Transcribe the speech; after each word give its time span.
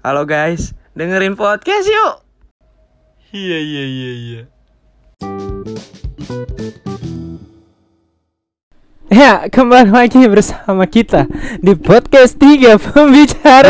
Halo 0.00 0.24
guys, 0.24 0.72
dengerin 0.96 1.36
podcast 1.36 1.84
yuk. 1.84 2.24
Iya 3.36 3.58
iya 3.60 3.84
iya 3.84 4.12
iya. 4.16 4.42
Ya, 9.12 9.44
kembali 9.52 9.92
lagi 9.92 10.24
bersama 10.24 10.88
kita 10.88 11.28
di 11.60 11.76
podcast 11.76 12.40
tiga 12.40 12.80
pembicara. 12.80 13.68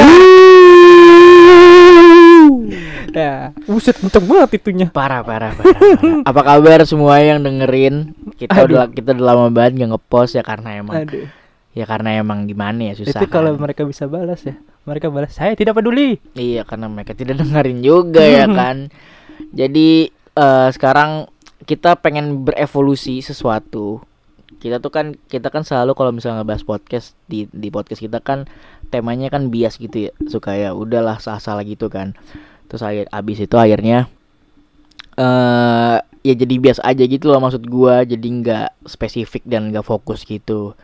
ya, 3.11 3.51
buset 3.67 3.99
kenceng 3.99 4.23
banget 4.31 4.63
itunya. 4.63 4.87
Parah 4.87 5.27
parah 5.27 5.51
parah. 5.59 5.75
parah. 5.75 6.23
Apa 6.31 6.41
kabar 6.47 6.87
semua 6.87 7.19
yang 7.19 7.43
dengerin? 7.43 8.15
Kita 8.39 8.55
Aduh. 8.55 8.79
udah 8.79 8.87
kita 8.87 9.19
udah 9.19 9.25
lama 9.35 9.51
banget 9.51 9.83
nggak 9.83 9.99
ngepost 9.99 10.39
ya 10.39 10.47
karena 10.47 10.79
emang 10.79 11.11
Aduh. 11.11 11.27
Ya 11.71 11.85
karena 11.87 12.19
emang 12.19 12.51
gimana 12.51 12.91
ya 12.91 12.95
susah. 12.99 13.23
Itu 13.23 13.31
kalau 13.31 13.55
kan. 13.55 13.63
mereka 13.63 13.83
bisa 13.87 14.11
balas 14.11 14.43
ya. 14.43 14.59
Mereka 14.89 15.13
balas, 15.13 15.37
saya 15.37 15.55
tidak 15.55 15.79
peduli. 15.79 16.19
Iya 16.35 16.67
karena 16.67 16.91
mereka 16.91 17.15
tidak 17.15 17.39
dengerin 17.39 17.81
juga 17.85 18.23
ya 18.25 18.47
kan. 18.61 18.91
Jadi 19.55 20.11
eh, 20.35 20.69
sekarang 20.75 21.31
kita 21.69 22.01
pengen 22.03 22.43
berevolusi 22.43 23.23
sesuatu. 23.23 24.03
Kita 24.61 24.83
tuh 24.83 24.93
kan 24.93 25.17
kita 25.31 25.49
kan 25.49 25.65
selalu 25.65 25.97
kalau 25.97 26.11
misalnya 26.13 26.43
ngebahas 26.43 26.67
podcast 26.67 27.17
di 27.31 27.49
di 27.49 27.73
podcast 27.73 28.03
kita 28.03 28.21
kan 28.21 28.51
temanya 28.91 29.31
kan 29.31 29.49
bias 29.49 29.79
gitu 29.79 30.11
ya. 30.11 30.13
Suka 30.27 30.59
ya 30.59 30.75
udahlah 30.75 31.23
salah-salah 31.23 31.63
gitu 31.65 31.87
kan. 31.87 32.19
Terus 32.67 32.83
akhir 32.83 33.07
abis 33.15 33.47
itu 33.47 33.57
akhirnya 33.57 34.11
eh 35.21 35.99
ya 36.21 36.35
jadi 36.37 36.55
bias 36.61 36.81
aja 36.85 37.05
gitu 37.05 37.33
loh 37.33 37.41
maksud 37.41 37.65
gua 37.69 38.05
jadi 38.05 38.25
nggak 38.25 38.85
spesifik 38.89 39.45
dan 39.49 39.73
nggak 39.73 39.85
fokus 39.85 40.25
gitu 40.29 40.77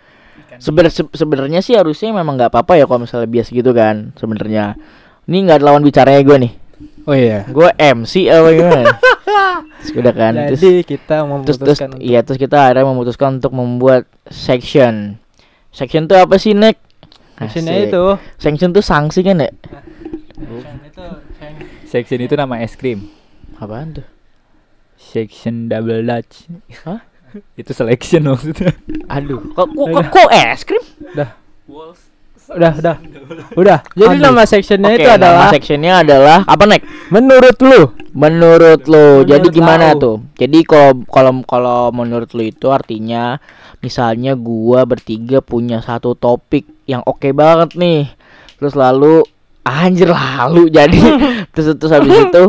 Sebenar- 0.56 0.88
se- 0.88 1.12
sebenarnya 1.12 1.60
sih 1.60 1.74
harusnya 1.74 2.10
memang 2.10 2.34
nggak 2.34 2.48
apa-apa 2.48 2.74
ya 2.74 2.84
kalau 2.84 3.02
misalnya 3.02 3.26
bias 3.26 3.48
gitu 3.48 3.70
kan 3.70 4.14
sebenarnya 4.14 4.76
ini 5.24 5.42
nggak 5.42 5.58
ada 5.58 5.66
lawan 5.66 5.82
bicaranya 5.82 6.20
gue 6.20 6.38
nih 6.40 6.52
Oh 7.06 7.14
iya. 7.14 7.46
gue 7.46 7.68
MC 7.72 8.26
apa 8.26 8.48
gimana 8.50 8.90
Terus 9.78 9.92
udah 9.94 10.12
kan 10.12 10.32
terus 10.44 10.58
Jadi 10.58 10.72
kita 10.82 11.16
terus 11.22 11.56
terus 11.56 11.56
memutuskan 11.78 11.88
iya 11.98 12.20
terus 12.20 12.36
kita 12.36 12.56
akhirnya 12.58 12.84
memutuskan 12.84 13.30
untuk 13.36 13.52
membuat 13.52 14.02
section 14.26 15.16
section 15.70 16.04
tuh 16.04 16.18
apa 16.18 16.36
sih 16.36 16.52
Nek 16.52 16.76
Asik. 17.36 17.62
itu. 17.62 18.04
section 18.36 18.72
tuh 18.72 18.80
sanksi 18.80 19.20
kan 19.20 19.38
ya 19.38 19.52
Section 21.86 22.18
itu 22.18 22.34
nama 22.34 22.58
es 22.58 22.74
krim. 22.74 23.08
apaan 23.56 23.94
tuh 23.94 24.06
Section 24.96 25.68
double 25.68 26.02
Dutch. 26.02 26.48
Hah? 26.82 27.04
Itu 27.56 27.70
selection 27.72 28.22
maksudnya. 28.30 28.72
aduh 29.08 29.40
kok 29.52 29.66
kok, 29.72 29.86
kok, 29.92 30.04
kok 30.12 30.28
es 30.32 30.60
krim 30.64 30.84
Udah, 32.46 32.78
udah. 32.78 32.96
Udah. 33.58 33.78
Jadi 33.98 34.22
Aduh. 34.22 34.22
nama 34.22 34.46
sectionnya 34.46 34.94
Oke, 34.94 35.02
itu 35.02 35.10
nama 35.10 35.18
adalah 35.18 35.48
sectionnya 35.50 35.92
adalah 35.98 36.38
apa 36.46 36.62
Nek 36.62 36.82
menurut 37.10 37.58
lu. 37.58 37.90
Menurut 38.14 38.86
lo, 38.86 39.26
jadi 39.26 39.42
Menurut 39.42 39.50
gimana 39.58 39.86
lau. 39.92 39.98
tuh? 39.98 40.16
Jadi 40.38 40.62
kalau 40.62 41.02
kalau 41.10 41.42
kalau 41.42 41.80
menurut 41.90 42.30
lo 42.38 42.46
itu 42.46 42.70
artinya 42.70 43.42
misalnya 43.82 44.38
gua 44.38 44.86
bertiga 44.86 45.42
punya 45.42 45.82
satu 45.82 46.14
topik 46.14 46.70
yang 46.86 47.02
oke 47.02 47.26
banget 47.34 47.74
nih. 47.74 48.14
Terus 48.62 48.78
lalu 48.78 49.26
anjir 49.66 50.06
lalu 50.06 50.70
jadi. 50.70 50.94
Terus 51.56 51.72
terus 51.80 51.88
habis 51.88 52.12
itu 52.12 52.44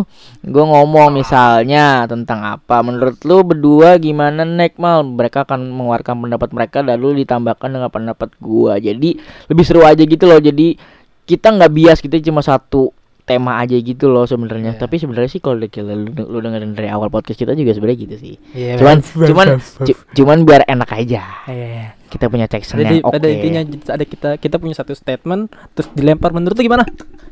gua 0.51 0.65
ngomong 0.67 1.15
misalnya 1.15 2.03
tentang 2.05 2.43
apa. 2.43 2.83
Menurut 2.83 3.17
lu 3.23 3.39
berdua 3.41 3.95
gimana 3.97 4.43
nek 4.43 4.75
mal? 4.75 5.01
Mereka 5.01 5.47
akan 5.47 5.71
mengeluarkan 5.71 6.27
pendapat 6.27 6.49
mereka 6.51 6.77
lalu 6.83 7.23
ditambahkan 7.23 7.71
dengan 7.71 7.87
pendapat 7.87 8.35
gua. 8.43 8.75
Jadi 8.75 9.15
lebih 9.47 9.63
seru 9.63 9.87
aja 9.87 10.03
gitu 10.03 10.27
loh. 10.27 10.43
Jadi 10.43 10.75
kita 11.23 11.55
nggak 11.55 11.71
bias 11.71 11.99
kita 12.03 12.19
cuma 12.19 12.43
satu 12.43 12.91
tema 13.27 13.59
aja 13.59 13.75
gitu 13.75 14.07
loh 14.07 14.23
sebenarnya 14.23 14.71
Iya. 14.71 14.79
tapi 14.79 14.95
sebenarnya 14.95 15.27
sih 15.27 15.37
kalau 15.37 15.59
lu, 15.59 15.67
lu 16.07 16.37
dengerin 16.39 16.71
dari 16.71 16.87
awal 16.87 17.07
podcast 17.07 17.35
kita 17.35 17.51
juga 17.51 17.69
sebenarnya 17.69 17.99
gitu 18.01 18.15
sih 18.15 18.35
Iya. 18.53 18.79
cuman 18.79 18.97
cuman 19.29 19.47
cu- 19.59 19.99
cuman 20.13 20.37
biar 20.41 20.63
enak 20.63 20.87
aja 20.89 21.21
Iya. 21.43 21.99
kita 22.07 22.25
punya 22.25 22.47
section 22.47 22.79
yang 22.79 23.03
oke 23.03 23.11
pada 23.13 23.27
intinya 23.27 23.61
j- 23.61 23.83
ada 23.85 24.01
kita 24.01 24.29
kita 24.35 24.55
punya 24.55 24.73
satu 24.73 24.91
statement 24.91 25.51
terus 25.73 25.91
dilempar 25.91 26.31
menurut 26.31 26.55
lu 26.55 26.63
gimana? 26.63 26.87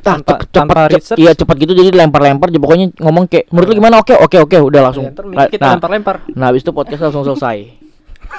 Ah, 0.05 0.19
tanpa- 0.19 0.37
cepet, 0.37 0.47
tanpa 0.51 0.79
research. 0.85 1.17
iya 1.17 1.31
cepat 1.31 1.55
gitu 1.57 1.71
jadi 1.73 1.89
lempar-lempar 1.95 2.47
jadi 2.47 2.59
pokoknya 2.59 2.85
ngomong 2.99 3.25
kayak 3.25 3.47
menurut 3.49 3.67
lu 3.67 3.75
gimana 3.75 3.95
oke 3.97 4.13
oke 4.13 4.37
oke 4.43 4.57
udah 4.61 4.81
langsung 4.83 5.07
Ya, 5.07 5.15
nah, 5.15 5.47
kita 5.47 5.63
nah, 5.63 5.71
lempar-lempar. 5.79 6.15
nah 6.29 6.45
habis 6.47 6.61
itu 6.61 6.69
podcast 6.69 7.01
langsung 7.01 7.23
selesai 7.25 7.57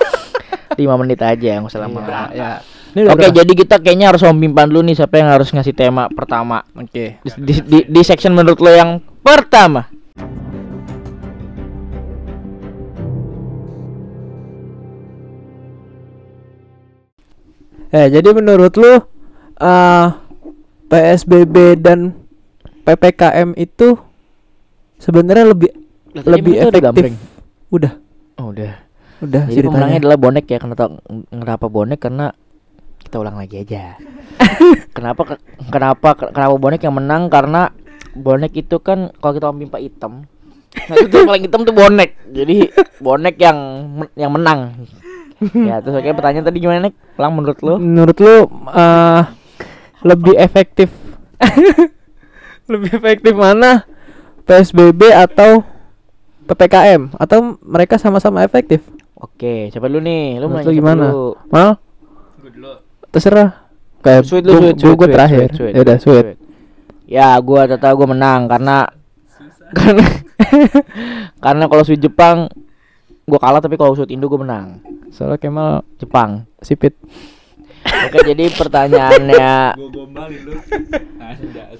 lima 0.78 0.94
menit 0.96 1.18
aja 1.18 1.56
nggak 1.56 1.66
usah 1.66 1.80
lama 1.80 1.98
Iya, 1.98 2.06
lama 2.06 2.28
ya. 2.30 2.50
Oke, 2.96 3.28
berapa? 3.28 3.36
jadi 3.36 3.52
kita 3.52 3.76
kayaknya 3.84 4.08
harus 4.08 4.24
memimpin 4.24 4.72
dulu 4.72 4.80
nih 4.88 4.96
siapa 4.96 5.20
yang 5.20 5.28
harus 5.28 5.52
ngasih 5.52 5.76
tema 5.76 6.08
pertama. 6.08 6.64
Oke. 6.72 7.20
Di, 7.20 7.30
di, 7.36 7.54
di, 7.60 7.78
di 7.84 8.00
section 8.00 8.32
menurut 8.32 8.56
lo 8.56 8.72
yang 8.72 8.90
pertama. 9.20 9.84
Eh, 17.94 18.08
jadi 18.10 18.28
menurut 18.34 18.74
lu 18.76 18.92
eh 19.56 20.06
PSBB 20.86 21.80
dan 21.80 22.14
PPKM 22.86 23.54
itu 23.58 23.98
sebenarnya 25.00 25.50
lebih 25.50 25.70
lebih 26.14 26.54
efektif. 26.62 27.14
Udah, 27.70 27.92
Oh, 28.38 28.52
udah. 28.54 28.78
udah 29.16 29.48
Jadi 29.48 29.64
pemenangnya 29.64 29.96
ceritanya. 29.96 30.00
adalah 30.04 30.18
bonek 30.20 30.44
ya 30.46 30.58
kenapa 30.60 30.84
kenapa 31.32 31.66
bonek 31.66 31.98
karena 31.98 32.36
kita 33.06 33.16
ulang 33.16 33.38
lagi 33.38 33.62
aja. 33.62 33.94
kenapa 34.96 35.22
ke- 35.24 35.42
kenapa 35.68 36.08
kenapa 36.26 36.54
bonek 36.54 36.82
yang 36.82 36.92
menang 36.92 37.30
karena 37.30 37.70
bonek 38.12 38.52
itu 38.52 38.76
kan 38.78 39.14
kalau 39.16 39.32
kita 39.32 39.46
pimpa 39.48 39.78
hitam. 39.78 40.26
Nah, 40.76 40.96
itu 40.98 41.16
paling 41.22 41.46
hitam 41.46 41.62
tuh 41.62 41.72
bonek. 41.72 42.18
Jadi 42.28 42.68
bonek 42.98 43.38
yang 43.38 43.58
yang 44.12 44.28
menang. 44.28 44.88
ya, 45.54 45.78
terus 45.78 45.94
oke 45.94 46.10
pertanyaan 46.10 46.44
tadi 46.44 46.58
gimana 46.58 46.88
nih? 46.88 46.94
Ulang 47.16 47.32
menurut 47.32 47.58
lo? 47.60 47.74
Menurut 47.76 48.16
lu 48.18 48.36
eh 48.70 49.22
lebih 50.02 50.34
efektif 50.34 50.88
lebih 52.72 52.90
efektif 52.92 53.32
mana? 53.32 53.84
PSBB 54.46 55.10
atau 55.10 55.66
PPKM 56.46 57.10
atau 57.16 57.58
mereka 57.60 57.98
sama-sama 57.98 58.42
efektif? 58.42 58.80
Oke, 59.16 59.72
coba 59.72 59.86
lu 59.88 59.98
nih, 59.98 60.38
lu 60.38 60.46
Menurut 60.46 60.64
lu 60.64 60.72
gimana? 60.72 61.04
dulu? 61.08 61.26
Mal? 61.48 61.70
Terserah. 63.16 63.48
Kayak 63.98 64.22
Sweet 64.22 64.44
lu, 64.44 64.52
sweet, 64.52 64.60
gua- 64.60 64.76
sweet, 64.76 64.92
gua 64.92 65.00
sweet, 65.00 65.14
terakhir. 65.16 65.38
sweet, 65.40 65.56
sweet, 65.56 65.72
Ya 65.72 65.80
udah, 65.80 65.96
sweet. 65.96 66.22
sweet. 66.22 66.38
Ya, 67.06 67.28
gua 67.40 67.60
tetap 67.64 67.92
gua 67.92 68.08
menang 68.08 68.40
karena 68.44 68.76
karena 69.72 70.04
karena 71.44 71.64
kalau 71.64 71.82
sweet 71.82 71.98
Jepang 71.98 72.46
gua 73.24 73.40
kalah 73.40 73.58
tapi 73.58 73.74
kalau 73.74 73.92
sweet 73.92 74.10
Indo 74.10 74.26
gua 74.26 74.38
menang. 74.38 74.78
Soalnya 75.08 75.38
Kemal 75.38 75.80
Jepang. 75.96 76.44
sipit. 76.60 76.92
Oke, 77.86 78.18
jadi 78.26 78.50
pertanyaannya 78.60 79.78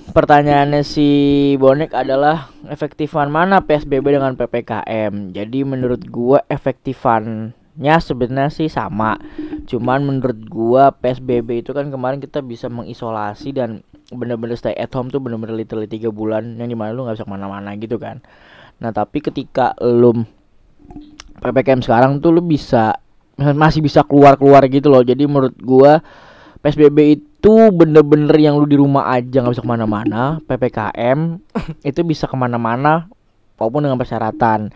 pertanyaannya 0.09 0.83
si 0.83 1.09
Bonek 1.57 1.91
adalah 1.93 2.51
efektifan 2.65 3.27
mana 3.27 3.61
PSBB 3.61 4.15
dengan 4.15 4.35
PPKM. 4.35 5.31
Jadi 5.31 5.59
menurut 5.63 6.07
gua 6.07 6.43
efektifannya 7.77 7.95
sebenarnya 8.01 8.51
sih 8.53 8.69
sama. 8.73 9.21
Cuman 9.69 10.05
menurut 10.05 10.39
gua 10.49 10.93
PSBB 10.97 11.63
itu 11.63 11.77
kan 11.77 11.93
kemarin 11.93 12.19
kita 12.19 12.41
bisa 12.41 12.73
mengisolasi 12.73 13.53
dan 13.53 13.85
bener-bener 14.13 14.57
stay 14.57 14.75
at 14.79 14.93
home 14.95 15.11
tuh 15.11 15.19
bener-bener 15.19 15.59
literally 15.59 15.91
tiga 15.91 16.09
bulan 16.09 16.57
yang 16.57 16.71
di 16.71 16.79
mana 16.79 16.95
lu 16.95 17.05
nggak 17.05 17.19
bisa 17.19 17.27
ke 17.27 17.33
mana-mana 17.33 17.75
gitu 17.77 17.99
kan. 17.99 18.23
Nah 18.81 18.91
tapi 18.95 19.21
ketika 19.21 19.75
lu 19.83 20.25
PPKM 21.43 21.83
sekarang 21.83 22.23
tuh 22.23 22.33
lu 22.33 22.41
bisa 22.41 22.97
masih 23.37 23.85
bisa 23.85 24.01
keluar-keluar 24.07 24.65
gitu 24.73 24.89
loh. 24.89 25.05
Jadi 25.05 25.29
menurut 25.29 25.57
gua 25.61 26.01
PSBB 26.65 26.99
itu 27.21 27.55
bener-bener 27.71 28.35
yang 28.41 28.57
lu 28.59 28.67
di 28.67 28.79
rumah 28.79 29.13
aja 29.13 29.45
nggak 29.45 29.55
bisa 29.55 29.65
ke 29.65 29.71
mana-mana. 29.71 30.41
PPKM 30.49 31.19
itu 31.85 32.01
bisa 32.07 32.25
ke 32.25 32.37
mana-mana 32.39 33.11
walaupun 33.59 33.85
dengan 33.85 33.99
persyaratan. 34.01 34.73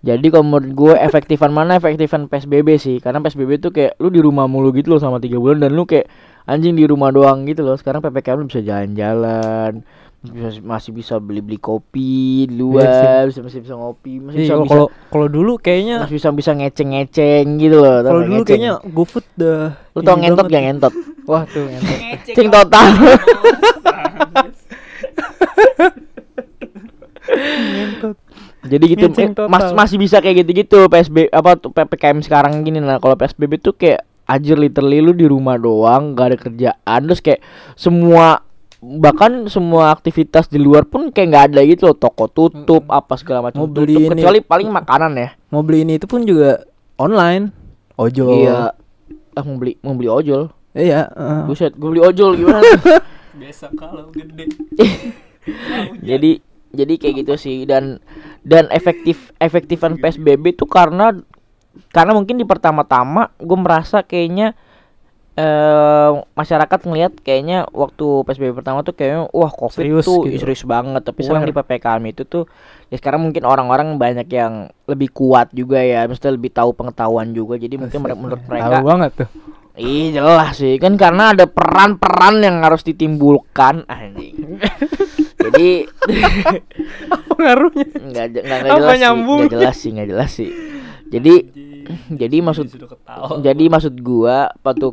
Jadi 0.00 0.32
kalau 0.32 0.48
menurut 0.48 0.72
gue 0.72 0.94
efektifan 0.96 1.52
mana 1.52 1.76
efektifan 1.76 2.24
PSBB 2.24 2.80
sih 2.80 2.96
Karena 3.04 3.20
PSBB 3.20 3.60
itu 3.60 3.68
kayak 3.68 4.00
lu 4.00 4.08
di 4.08 4.24
rumah 4.24 4.48
mulu 4.48 4.72
gitu 4.72 4.96
loh 4.96 5.00
selama 5.00 5.20
tiga 5.20 5.36
bulan 5.36 5.60
Dan 5.60 5.76
lu 5.76 5.84
kayak 5.84 6.08
anjing 6.48 6.72
di 6.72 6.88
rumah 6.88 7.12
doang 7.12 7.44
gitu 7.44 7.60
loh 7.60 7.76
Sekarang 7.76 8.00
PPKM 8.00 8.40
lu 8.40 8.48
bisa 8.48 8.64
jalan-jalan 8.64 9.84
bisa, 10.24 10.56
Masih 10.64 10.96
bisa 10.96 11.20
beli-beli 11.20 11.60
kopi 11.60 12.48
di 12.48 12.56
luar 12.56 13.28
bisa, 13.28 13.44
Masih 13.44 13.60
bisa 13.60 13.76
ngopi 13.76 14.24
Masih 14.24 14.40
bisa, 14.40 14.56
Iya, 14.56 14.64
bisa 14.64 14.72
kalau 14.72 14.86
kalau 15.12 15.26
dulu 15.28 15.60
kayaknya 15.60 16.08
masih 16.08 16.16
bisa 16.16 16.32
bisa 16.32 16.56
ngeceng-ngeceng 16.56 17.60
gitu 17.60 17.76
loh 17.76 18.00
kalau 18.00 18.24
dulu 18.24 18.40
ngeceng? 18.40 18.56
kayaknya 18.56 18.72
GoFood 18.88 19.26
dah. 19.36 19.76
Lu 19.92 20.00
tau 20.00 20.16
ngentot 20.16 20.46
gak 20.48 20.62
ngentot? 20.64 20.94
Wah, 21.28 21.44
tuh 21.44 21.68
ngentot. 21.68 21.98
Cing 22.24 22.48
total 22.48 22.86
ngentot. 27.70 28.16
Jadi 28.70 28.84
gitu 28.86 29.06
eh, 29.10 29.34
mas, 29.46 29.74
masih 29.74 29.98
bisa 29.98 30.18
kayak 30.18 30.46
gitu-gitu 30.46 30.86
PSB 30.86 31.26
apa 31.28 31.58
tuh 31.58 31.68
PPKM 31.68 32.22
sekarang 32.22 32.62
gini 32.62 32.78
nah 32.78 32.96
kalau 32.96 33.14
PSBB 33.14 33.58
tuh 33.58 33.74
kayak 33.74 34.00
anjir 34.24 34.54
literally 34.54 35.02
lu 35.02 35.10
di 35.10 35.26
rumah 35.26 35.58
doang 35.58 36.14
gak 36.14 36.26
ada 36.28 36.36
kerjaan 36.38 37.00
terus 37.02 37.18
kayak 37.18 37.42
semua 37.74 38.46
bahkan 38.80 39.44
semua 39.46 39.90
aktivitas 39.90 40.46
di 40.46 40.56
luar 40.56 40.86
pun 40.86 41.10
kayak 41.10 41.26
nggak 41.28 41.44
ada 41.50 41.60
gitu 41.64 41.82
loh 41.84 41.98
toko 41.98 42.24
tutup 42.26 42.88
apa 42.88 43.12
segala 43.14 43.44
macam 43.44 43.58
Mau 43.58 43.66
tutup 43.66 43.84
beli 43.84 44.06
ini. 44.06 44.14
kecuali 44.16 44.38
paling 44.40 44.68
makanan 44.70 45.12
ya 45.12 45.28
Mau 45.48 45.60
beli 45.60 45.82
ini 45.82 45.98
itu 45.98 46.06
pun 46.06 46.22
juga 46.22 46.64
online. 46.94 47.52
Ojol. 47.94 48.40
iya 48.40 48.72
ah 49.30 49.42
mau 49.42 49.56
beli 49.56 49.76
mau 49.80 49.92
beli 49.92 50.08
ojol 50.08 50.48
Iya, 50.70 51.10
heeh. 51.10 51.40
buset 51.44 51.74
gue 51.74 51.88
beli 51.88 52.00
ojol 52.00 52.38
gimana 52.38 52.62
Biasa 53.40 53.68
kalau 53.74 54.08
gede. 54.10 54.46
jadi 56.08 56.30
jadi 56.70 56.94
kayak 56.96 57.14
gitu 57.26 57.34
sih. 57.36 57.66
Dan 57.66 57.98
dan 58.46 58.70
efektif 58.70 59.34
efektifan 59.42 59.98
psbb 59.98 60.54
tuh 60.54 60.70
karena 60.70 61.12
karena 61.94 62.12
mungkin 62.14 62.38
di 62.38 62.46
pertama-tama 62.46 63.30
gue 63.38 63.58
merasa 63.58 64.02
kayaknya 64.02 64.58
eh 65.38 66.10
masyarakat 66.34 66.80
ngelihat 66.90 67.12
kayaknya 67.22 67.62
waktu 67.70 68.26
psbb 68.26 68.50
pertama 68.50 68.82
tuh 68.82 68.92
kayaknya 68.98 69.30
wah 69.30 69.48
covid 69.48 69.78
Serius 69.78 70.04
tuh 70.04 70.26
gitu. 70.26 70.42
serius 70.42 70.66
banget. 70.66 71.02
Tapi 71.06 71.20
sekarang 71.22 71.46
di 71.46 71.54
ppkm 71.54 72.02
itu 72.10 72.22
tuh 72.26 72.44
ya 72.90 72.98
sekarang 72.98 73.22
mungkin 73.22 73.46
orang-orang 73.46 73.94
banyak 73.94 74.26
yang 74.30 74.68
lebih 74.90 75.14
kuat 75.14 75.54
juga 75.54 75.78
ya. 75.80 76.04
Mesti 76.10 76.34
lebih 76.34 76.50
tahu 76.50 76.74
pengetahuan 76.74 77.30
juga. 77.30 77.54
Jadi 77.56 77.78
mungkin 77.78 78.02
menurut 78.02 78.42
mereka 78.46 78.82
Tahu 78.82 78.86
banget 78.86 79.12
tuh. 79.14 79.30
Ih 79.80 80.12
jelas 80.12 80.54
sih 80.54 80.76
kan 80.76 80.94
karena 80.94 81.32
ada 81.32 81.48
peran-peran 81.48 82.38
yang 82.38 82.60
harus 82.60 82.82
ditimbulkan 82.82 83.88
anjing. 83.88 84.60
Jadi 85.40 85.88
Pengaruhnya. 87.26 87.86
nggak 87.88 88.26
je- 88.30 88.44
nggak 88.44 88.58
nggak 88.60 88.70
Apa 88.70 88.78
jelas 88.78 88.92
sih, 88.92 89.00
nyambung? 89.00 89.40
nggak 89.40 89.52
jelas 89.56 89.74
sih, 89.74 89.90
nggak 89.90 90.08
jelas 90.08 90.30
sih. 90.30 90.50
Jadi 91.08 91.34
jadi 92.20 92.36
maksud 92.44 92.66
jadi 93.40 93.64
maksud 93.70 93.94
gua 94.04 94.50
waktu 94.62 94.86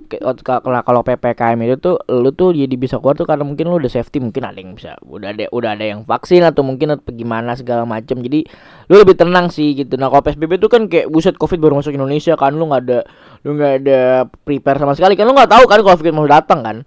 kalau 0.44 0.82
kalau 0.82 1.02
PPKM 1.04 1.60
itu 1.66 1.76
tuh 1.78 1.96
lu 2.10 2.32
tuh 2.34 2.54
jadi 2.54 2.72
bisa 2.78 2.98
keluar 2.98 3.18
tuh 3.18 3.28
karena 3.28 3.44
mungkin 3.44 3.70
lu 3.70 3.78
udah 3.78 3.92
safety 3.92 4.24
mungkin 4.24 4.48
ada 4.48 4.58
yang 4.58 4.74
bisa 4.74 4.98
udah 5.06 5.34
ada 5.34 5.46
udah 5.52 5.76
ada 5.76 5.86
yang 5.86 6.02
vaksin 6.08 6.44
atau 6.46 6.66
mungkin 6.66 6.98
apa 6.98 7.10
gimana 7.14 7.54
segala 7.54 7.84
macam 7.84 8.20
jadi 8.20 8.48
lu 8.88 8.96
lebih 8.98 9.20
tenang 9.20 9.52
sih 9.52 9.76
gitu. 9.76 10.00
Nah 10.00 10.08
kalau 10.08 10.24
PSBB 10.24 10.60
tuh 10.60 10.72
kan 10.72 10.88
kayak 10.88 11.12
buset 11.12 11.36
covid 11.36 11.60
baru 11.60 11.80
masuk 11.80 11.94
Indonesia 11.94 12.34
kan 12.40 12.56
lu 12.56 12.68
nggak 12.72 12.82
ada 12.88 13.00
lu 13.44 13.60
nggak 13.60 13.74
ada 13.84 14.00
prepare 14.48 14.80
sama 14.80 14.94
sekali 14.96 15.14
kan. 15.20 15.28
Lu 15.28 15.36
nggak 15.36 15.52
tahu 15.52 15.64
kan 15.68 15.80
kalau 15.84 15.96
covid 15.96 16.14
mau 16.16 16.28
datang 16.28 16.64
kan 16.64 16.78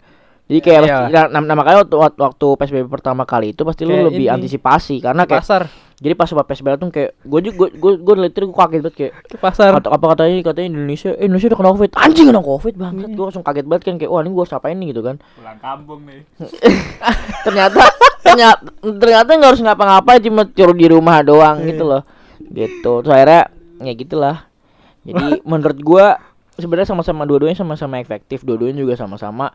jadi 0.50 0.58
kayak 0.60 0.80
Iya. 0.80 0.82
pasti- 0.82 1.12
nah, 1.12 1.24
nah, 1.30 1.40
nah, 1.40 1.54
makanya 1.54 1.78
waktu, 1.80 1.94
waktu 1.96 2.18
waktu 2.18 2.46
PSBB 2.56 2.86
pertama 2.90 3.22
kali 3.22 3.54
itu 3.54 3.62
pasti 3.62 3.82
lu 3.82 3.94
Kayak 3.94 4.06
lebih 4.08 4.26
ini. 4.26 4.34
antisipasi 4.34 4.98
karena 4.98 5.22
kayak 5.22 5.40
pasar. 5.40 5.62
jadi 5.96 6.12
pas 6.12 6.26
sobat 6.26 6.44
PSBB 6.44 6.74
tuh 6.76 6.88
kayak 6.88 7.10
gue 7.14 7.40
juga 7.44 7.70
gue 7.70 7.92
gue 7.96 8.14
liat 8.18 8.32
itu 8.32 8.42
gue 8.42 8.56
kaget 8.56 8.80
banget 8.80 8.96
kayak 8.96 9.12
Ke 9.22 9.36
pasar. 9.36 9.70
Kata, 9.72 9.88
apa 9.90 10.04
katanya 10.10 10.34
katanya 10.42 10.68
Indonesia 10.68 11.10
eh, 11.12 11.22
Indonesia 11.22 11.46
udah 11.46 11.58
kena 11.60 11.70
covid 11.70 11.90
anjing 11.94 12.26
kena 12.26 12.42
covid 12.42 12.74
banget 12.76 13.08
gue 13.08 13.24
langsung 13.24 13.42
kaget 13.42 13.64
banget 13.64 13.82
kan 13.84 13.94
kayak 13.96 14.10
wah 14.10 14.20
ini 14.20 14.28
gue 14.28 14.40
harus 14.40 14.50
ngapain 14.50 14.74
nih 14.74 14.88
gitu 14.88 15.02
kan 15.02 15.16
Pulang 15.30 15.58
kampung 15.58 16.00
nih. 16.02 16.20
ternyata 17.40 17.80
ternyata 18.20 18.60
ternyata 18.80 19.28
nggak 19.30 19.50
harus 19.50 19.62
ngapa-ngapain 19.62 20.20
cuma 20.20 20.42
suruh 20.46 20.74
di 20.74 20.86
rumah 20.86 21.20
doang 21.20 21.62
gitu 21.64 21.84
loh 21.84 22.02
gitu 22.42 22.92
terus 23.00 23.12
akhirnya 23.12 23.42
ya 23.80 23.92
gitulah 23.94 24.36
jadi 25.02 25.38
menurut 25.50 25.78
gue 25.78 26.06
sebenarnya 26.56 26.88
sama-sama 26.88 27.22
dua-duanya 27.22 27.54
sama-sama 27.54 27.96
efektif 27.98 28.42
dua-duanya 28.42 28.76
juga 28.78 28.94
sama-sama 28.94 29.52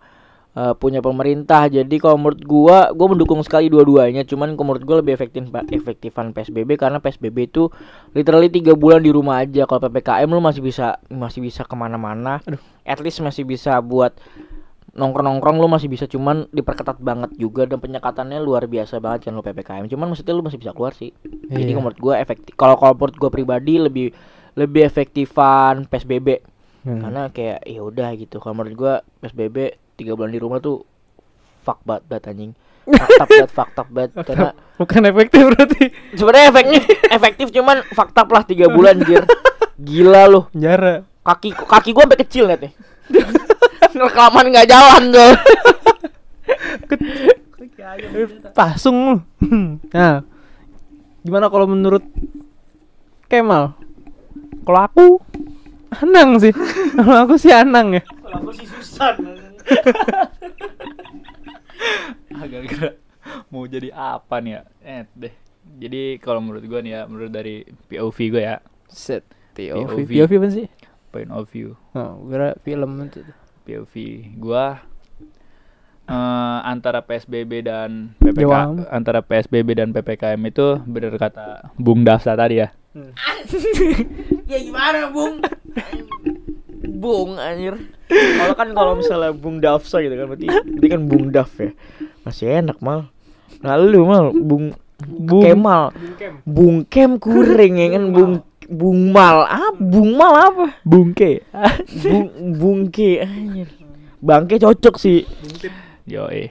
eh, 0.55 0.73
punya 0.73 1.03
pemerintah. 1.03 1.67
Jadi 1.67 1.99
kalau 1.99 2.15
menurut 2.15 2.41
gua 2.41 2.77
gua 2.91 3.07
mendukung 3.11 3.43
sekali 3.43 3.67
dua-duanya. 3.67 4.23
Cuman 4.23 4.55
kalau 4.55 4.71
menurut 4.71 4.83
gua 4.83 4.97
lebih 5.03 5.13
efektif 5.13 5.43
efektifan 5.69 6.31
PSBB 6.31 6.79
karena 6.79 6.97
PSBB 6.97 7.37
itu 7.45 7.67
literally 8.11 8.47
tiga 8.47 8.71
bulan 8.73 9.03
di 9.03 9.11
rumah 9.11 9.43
aja. 9.43 9.67
Kalau 9.67 9.83
PPKM 9.83 10.25
lu 10.25 10.39
masih 10.39 10.63
bisa 10.63 10.97
masih 11.11 11.43
bisa 11.43 11.67
ke 11.67 11.75
mana-mana. 11.75 12.39
At 12.87 13.03
least 13.03 13.19
masih 13.19 13.43
bisa 13.43 13.77
buat 13.79 14.15
nongkrong-nongkrong 14.95 15.59
lu 15.59 15.67
masih 15.67 15.91
bisa. 15.91 16.07
Cuman 16.07 16.47
diperketat 16.49 17.03
banget 17.03 17.35
juga 17.35 17.67
dan 17.67 17.83
penyekatannya 17.83 18.39
luar 18.39 18.63
biasa 18.65 19.03
banget 19.03 19.27
kan 19.27 19.35
lu 19.35 19.43
PPKM 19.43 19.91
cuman 19.91 20.15
maksudnya 20.15 20.31
lu 20.31 20.39
masih 20.39 20.55
bisa 20.55 20.71
keluar 20.71 20.95
sih. 20.95 21.11
Jadi 21.51 21.75
Iya. 21.75 21.77
menurut 21.77 21.99
gua 21.99 22.15
efektif 22.15 22.55
kalau 22.55 22.79
kalau 22.79 22.95
menurut 22.95 23.15
gua 23.19 23.27
pribadi 23.27 23.75
lebih 23.75 24.15
lebih 24.55 24.87
efektifan 24.87 25.83
PSBB 25.83 26.39
Hmm. 26.85 27.01
karena 27.01 27.21
kayak 27.27 27.65
ya 27.65 27.81
udah 27.81 28.13
gitu. 28.15 28.37
Kalau 28.39 28.55
menurut 28.55 28.75
gua 28.77 28.93
PSBB 29.19 29.73
tiga 29.95 30.13
bulan 30.13 30.31
di 30.31 30.39
rumah 30.39 30.59
tuh 30.59 30.83
fuck 31.63 31.81
banget 31.81 32.03
banget 32.05 32.23
anjing 32.29 32.51
fakta 32.85 33.23
banget 33.25 33.49
fakta 33.49 33.81
banget 33.87 34.11
karena 34.21 34.51
Bukan 34.75 35.01
efektif 35.07 35.41
berarti. 35.49 35.83
sebenarnya 36.13 36.45
efektif 36.51 36.81
efektif 37.09 37.47
cuman 37.49 37.77
fakta 37.89 38.21
lah 38.23 38.43
tiga 38.43 38.67
bulan 38.67 38.99
jir 39.01 39.23
gila 39.75 40.27
loh 40.27 40.43
Penjara. 40.51 41.01
kaki 41.23 41.49
kaki 41.55 41.89
gua 41.91 42.05
sampai 42.05 42.19
kecil 42.21 42.45
nih 42.45 42.71
kelamaan 44.13 44.51
nggak 44.51 44.67
jalan 44.67 45.03
tuh 45.09 45.33
Pasung 48.55 48.97
lu. 49.05 49.15
nah. 49.95 50.21
Gimana 51.21 51.49
kalau 51.49 51.65
menurut 51.65 52.01
Kemal? 53.25 53.73
Kalau 54.65 54.81
aku 54.81 55.05
Anang 55.95 56.37
sih. 56.37 56.51
Kalau 56.97 57.19
aku 57.23 57.35
sih 57.37 57.53
Anang 57.53 57.95
ya. 57.95 58.03
kalau 58.25 58.41
aku 58.41 58.51
sih 58.51 58.65
Susan 58.67 59.15
Agak-agak 62.35 62.93
mau 63.49 63.65
jadi 63.65 63.89
apa 63.91 64.39
nih 64.39 64.51
ya? 64.51 64.61
Eh 64.81 65.01
deh. 65.13 65.35
Jadi 65.65 66.21
kalau 66.21 66.39
menurut 66.39 66.61
gua 66.65 66.79
nih 66.79 66.93
ya, 66.93 67.01
menurut 67.09 67.33
dari 67.33 67.65
POV 67.89 68.17
gue 68.29 68.43
ya, 68.43 68.61
Set. 68.85 69.25
POV. 69.57 70.05
POV. 70.05 70.09
POV 70.13 70.31
apa 70.37 70.49
sih? 70.51 70.67
point 71.09 71.31
of 71.31 71.47
view 71.47 71.79
Oh, 71.95 72.19
kira 72.27 72.59
film 72.59 72.91
itu. 72.99 73.23
POV 73.63 73.93
gua 74.35 74.83
eh 76.05 76.59
antara 76.69 77.01
PSBB 77.01 77.65
dan 77.65 78.13
PPK 78.21 78.45
Jawab. 78.45 78.85
antara 78.93 79.25
PSBB 79.25 79.73
dan 79.73 79.89
PPKM 79.89 80.37
itu 80.45 80.77
bener 80.85 81.17
kata 81.17 81.71
Bung 81.81 82.05
Dafsa 82.05 82.37
tadi 82.37 82.61
ya. 82.61 82.69
ya 84.51 84.57
gimana 84.61 85.09
bung 85.09 85.41
bung 87.05 87.37
anjir. 87.37 87.77
Kalau 88.09 88.53
kan 88.57 88.69
kalau 88.73 88.97
misalnya 88.97 89.29
bung 89.31 89.61
Dafsa 89.61 90.01
gitu 90.01 90.17
kan 90.17 90.25
berarti 90.25 90.49
berarti 90.49 90.87
kan 90.89 91.01
bung 91.05 91.29
Daf 91.29 91.53
ya. 91.55 91.69
Masih 92.25 92.49
enak 92.49 92.81
mal. 92.81 93.13
Lalu 93.61 93.99
mal 94.01 94.25
bung 94.33 94.73
Bung- 94.95 95.43
Kemal. 95.43 95.91
Bung 96.43 96.87
Kem 96.87 97.19
kuring 97.19 97.77
ya 97.77 97.87
kan 97.93 98.03
bung 98.09 98.33
bung 98.65 99.13
Mal. 99.13 99.45
Ah 99.45 99.69
bung 99.75 100.15
Mal 100.15 100.33
apa? 100.49 100.65
Bungke. 100.81 101.45
bung 102.01 102.27
bungke 102.57 103.21
anjir. 103.21 103.69
Bangke 104.17 104.57
cocok 104.57 104.95
sih. 104.97 105.21
Yo 106.07 106.25
eh. 106.31 106.49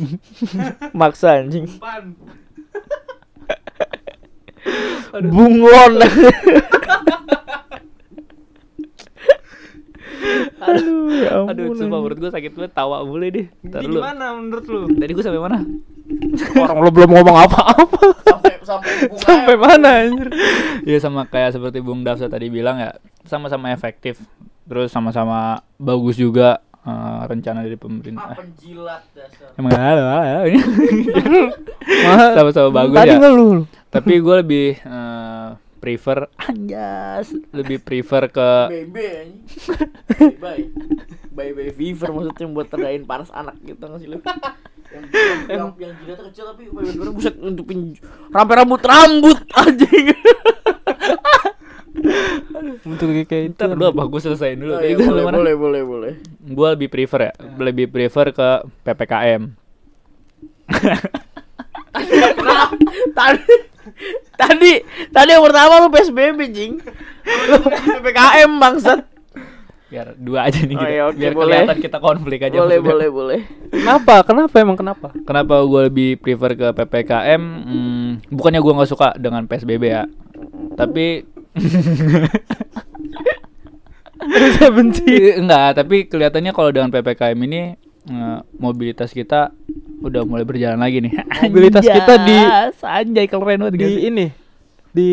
maksa 0.96 1.42
anjing. 1.42 1.66
Bunglon 5.10 5.98
aduh 10.70 11.06
ya 11.10 11.28
ampun 11.36 11.50
Aduh, 11.50 11.66
sumpah 11.74 11.98
menurut 11.98 12.18
gue 12.18 12.30
sakit 12.30 12.50
banget 12.52 12.72
tawa 12.72 12.96
boleh 13.02 13.28
deh. 13.30 13.46
Ntar 13.62 13.80
Jadi 13.82 13.86
lu. 13.88 13.98
gimana 13.98 14.24
menurut 14.32 14.64
lu? 14.64 14.80
Tadi 14.94 15.10
gue 15.10 15.22
sampai 15.22 15.38
mana? 15.38 15.58
Orang 16.56 16.78
lu 16.80 16.90
belum 16.90 17.10
ngomong 17.10 17.36
apa-apa. 17.38 18.00
sampai 18.24 18.52
sampai 18.62 18.90
bunga 19.06 19.20
Sampai 19.20 19.54
mana 19.54 19.88
anjir? 20.02 20.26
Iya 20.82 20.96
sama 20.98 21.20
kayak 21.24 21.52
seperti 21.52 21.78
Bung 21.78 22.02
Dafsa 22.02 22.26
tadi 22.26 22.48
bilang 22.48 22.78
ya, 22.78 22.90
sama-sama 23.24 23.70
efektif. 23.70 24.18
Terus 24.64 24.88
sama-sama 24.90 25.60
bagus 25.76 26.14
juga 26.14 26.62
eh, 26.80 27.20
rencana 27.26 27.62
dari 27.62 27.74
pemerintah. 27.74 28.34
Eh, 28.34 28.38
penjilat 28.38 29.02
dasar 29.10 29.50
Emang 29.54 29.70
halo, 29.74 30.00
sama-sama 32.38 32.68
bagus 32.70 32.96
Tadi 32.96 33.10
ya. 33.10 33.18
ngeluh 33.18 33.48
lu. 33.54 33.62
Tapi 33.90 34.12
gue 34.16 34.34
lebih 34.38 34.66
eh, 34.78 35.48
prefer 35.80 36.28
anjas, 36.36 37.32
lebih 37.56 37.80
prefer 37.80 38.28
ke 38.28 38.68
bebe 38.68 39.08
anjing 39.24 40.36
bye 40.44 40.68
bye 41.32 41.50
bye 41.56 41.72
fever 41.72 42.12
maksudnya 42.12 42.46
buat 42.52 42.68
terdain 42.68 43.08
panas 43.08 43.32
anak 43.32 43.56
gitu 43.64 43.80
nggak 43.80 44.00
sih 44.04 44.08
lu 44.12 44.20
yang 44.90 45.06
yang, 45.48 45.70
yang 45.78 45.92
jidatnya 46.02 46.24
kecil 46.28 46.44
tapi 46.52 46.68
bye 46.68 46.84
bye 46.84 47.12
buset 47.16 47.34
nutupin 47.40 47.96
rampe 48.28 48.52
rambut 48.52 48.82
rambut 48.84 49.40
anjing 49.56 50.12
Untuk 52.60 53.08
kayak 53.28 53.44
itu. 53.50 53.56
Ntar 53.56 53.76
dulu 53.76 53.86
apa 53.92 54.02
gue 54.08 54.20
selesaiin 54.20 54.58
dulu. 54.60 54.74
Oh, 54.78 54.80
iya, 54.80 54.96
boleh, 54.96 55.22
mana? 55.26 55.36
boleh 55.42 55.54
boleh 55.56 55.82
boleh 55.84 56.12
Gue 56.40 56.68
lebih 56.76 56.88
prefer 56.88 57.20
ya, 57.28 57.32
lebih 57.56 57.86
prefer 57.90 58.32
ke 58.32 58.48
PPKM. 58.84 59.42
tadi 63.18 63.54
tadi 64.40 64.80
tadi 65.08 65.30
yang 65.30 65.42
pertama 65.42 65.78
lu 65.78 65.88
PSBB 65.88 66.40
jing 66.48 66.72
lu 67.48 67.56
PPKM 67.62 68.52
bangsat 68.56 69.00
Biar 69.86 70.14
dua 70.14 70.46
aja 70.46 70.62
nih 70.62 70.70
Oh, 70.70 70.78
kita. 70.78 70.86
iya, 70.88 71.02
oke, 71.04 71.18
Biar 71.18 71.32
boleh. 71.32 71.46
kelihatan 71.58 71.78
kita 71.80 71.98
konflik 71.98 72.38
aja. 72.40 72.54
boleh 72.54 72.78
maksudnya. 72.78 72.86
boleh 72.86 73.08
boleh 73.10 73.40
Kenapa? 73.72 74.14
Kenapa 74.22 74.54
emang 74.56 74.78
kenapa? 74.78 75.06
Kenapa 75.20 75.54
gue 75.60 75.80
lebih 75.84 76.10
prefer 76.16 76.54
ke 76.54 76.68
PPKM? 76.72 77.42
Hmm, 77.42 78.08
bukannya 78.28 78.60
gue 78.60 78.70
nggak 78.72 78.86
suka 78.88 79.08
dengan 79.16 79.42
PSBB 79.44 79.82
ya, 79.84 80.06
tapi 80.72 81.26
Saya 84.54 84.70
benci. 84.70 85.10
enggak. 85.32 85.74
Tapi 85.76 86.06
kelihatannya 86.06 86.52
kalau 86.52 86.70
dengan 86.70 86.90
PPKM 86.90 87.38
ini 87.40 87.74
eh, 88.06 88.38
mobilitas 88.54 89.10
kita 89.10 89.50
udah 90.00 90.22
mulai 90.24 90.44
berjalan 90.44 90.80
lagi 90.80 91.04
nih. 91.04 91.12
Mobilitas 91.48 91.84
kita 91.84 92.14
di- 92.24 92.40
Anjas, 92.40 92.76
anjay 92.80 93.26
keren 93.28 93.60
banget 93.60 93.72
Di 93.72 93.78
gak 93.78 93.90
sih? 93.90 94.02
ini 94.08 94.26
di 94.90 95.10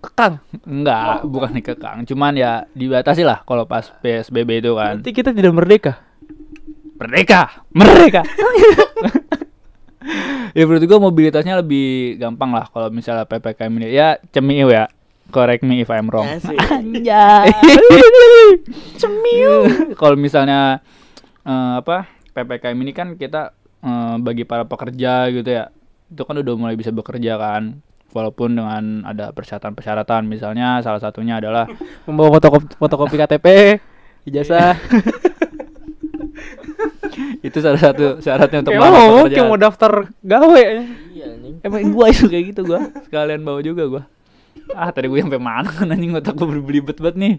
kekang. 0.00 0.34
Enggak, 0.64 1.26
bukan 1.26 1.50
dikekang, 1.52 1.98
cuman 2.06 2.32
ya 2.32 2.64
dibatasi 2.72 3.26
lah 3.26 3.42
kalau 3.42 3.66
pas 3.66 3.90
PSBB 4.00 4.62
itu 4.62 4.72
kan. 4.72 5.00
Nanti 5.00 5.10
kita 5.12 5.34
tidak 5.34 5.52
merdeka. 5.52 6.00
Merdeka, 6.96 7.60
merdeka. 7.74 8.22
ya 10.56 10.62
menurut 10.64 10.86
gua 10.86 10.98
mobilitasnya 11.02 11.60
lebih 11.60 12.16
gampang 12.16 12.54
lah 12.54 12.70
kalau 12.70 12.88
misalnya 12.88 13.26
PPKM 13.26 13.72
ini. 13.82 13.86
Ya 13.92 14.16
cemiu 14.30 14.70
ya. 14.70 14.86
Correct 15.26 15.66
me 15.66 15.82
if 15.82 15.90
I'm 15.90 16.06
wrong. 16.06 16.38
Asik. 16.38 16.54
Anjay. 16.70 17.50
Cemiu. 18.96 19.66
kalau 19.98 20.14
misalnya 20.14 20.78
eh, 21.42 21.72
apa 21.82 22.06
PPKM 22.32 22.78
ini 22.78 22.92
kan 22.94 23.18
kita 23.18 23.55
eh, 23.86 24.16
bagi 24.18 24.42
para 24.42 24.66
pekerja 24.66 25.30
gitu 25.30 25.46
ya. 25.46 25.70
Itu 26.10 26.26
kan 26.26 26.42
udah 26.42 26.54
mulai 26.58 26.74
bisa 26.74 26.90
bekerja 26.90 27.38
kan. 27.38 27.78
Walaupun 28.10 28.56
dengan 28.56 29.04
ada 29.04 29.30
persyaratan-persyaratan 29.30 30.24
misalnya 30.26 30.80
salah 30.82 30.98
satunya 30.98 31.38
adalah 31.38 31.70
Membawa 32.08 32.40
fotokopi, 32.40 32.74
fotokopi 32.74 33.14
KTP, 33.22 33.46
ijazah. 34.26 34.74
itu 37.46 37.58
salah 37.62 37.80
satu 37.80 38.20
syaratnya 38.20 38.60
untuk 38.66 38.74
mau 38.76 39.24
kayak 39.24 39.46
mau 39.48 39.58
daftar 39.58 40.10
gawe. 40.20 40.64
Iya 41.14 41.26
anjing. 41.32 41.54
Emang 41.64 41.94
gua 41.94 42.06
itu 42.12 42.26
kayak 42.28 42.44
gitu 42.52 42.60
gua. 42.66 42.90
Sekalian 43.06 43.40
bawa 43.46 43.60
juga 43.64 43.82
gua. 43.88 44.02
Ah, 44.74 44.90
tadi 44.90 45.06
gua 45.08 45.22
sampai 45.22 45.40
mana 45.40 45.70
kan 45.70 45.88
anjing 45.88 46.12
otak 46.12 46.34
gua 46.36 46.48
berbelibet 46.50 46.98
banget 46.98 47.16
nih. 47.16 47.34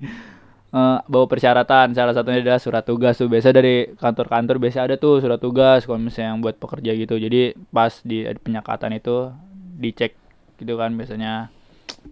Eh, 0.67 0.99
bawa 0.99 1.25
persyaratan. 1.31 1.95
Salah 1.95 2.11
satunya 2.11 2.43
adalah 2.43 2.59
surat 2.59 2.83
tugas 2.83 3.15
tuh. 3.15 3.31
Biasa 3.31 3.55
dari 3.55 3.87
kantor-kantor 3.95 4.59
biasa 4.59 4.83
ada 4.83 4.95
tuh 4.99 5.23
surat 5.23 5.39
tugas 5.39 5.87
kalau 5.87 5.95
misalnya 5.95 6.35
yang 6.35 6.39
buat 6.43 6.59
pekerja 6.59 6.91
gitu. 6.91 7.15
Jadi 7.15 7.55
pas 7.71 8.03
di 8.03 8.27
penyekatan 8.27 8.91
itu 8.93 9.31
dicek 9.79 10.11
gitu 10.59 10.75
kan 10.75 10.91
biasanya. 10.93 11.47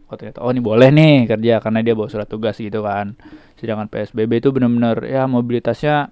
Oh 0.05 0.15
ternyata 0.19 0.43
oh 0.43 0.51
ini 0.51 0.59
boleh 0.61 0.91
nih 0.91 1.25
kerja 1.25 1.57
karena 1.59 1.79
dia 1.79 1.95
bawa 1.97 2.07
surat 2.07 2.27
tugas 2.27 2.55
gitu 2.59 2.79
kan. 2.79 3.15
Sedangkan 3.55 3.87
PSBB 3.87 4.39
itu 4.39 4.51
bener-bener 4.51 5.03
ya 5.03 5.23
mobilitasnya 5.25 6.11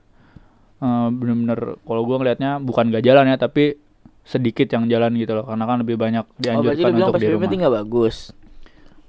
eh, 0.79 1.07
bener-bener 1.11 1.79
kalau 1.79 2.01
gua 2.03 2.19
ngelihatnya 2.19 2.59
bukan 2.59 2.91
gak 2.91 3.03
jalan 3.03 3.27
ya 3.27 3.37
tapi 3.37 3.75
sedikit 4.23 4.67
yang 4.71 4.87
jalan 4.87 5.15
gitu 5.15 5.35
loh. 5.35 5.45
Karena 5.47 5.63
kan 5.63 5.77
lebih 5.79 5.95
banyak 5.95 6.25
Oh, 6.27 6.39
dianjurkan 6.39 6.91
bilang 6.91 7.07
untuk 7.07 7.19
di 7.19 7.27
PSBB 7.27 7.39
rumah. 7.39 7.59
nggak 7.59 7.75
bagus. 7.83 8.15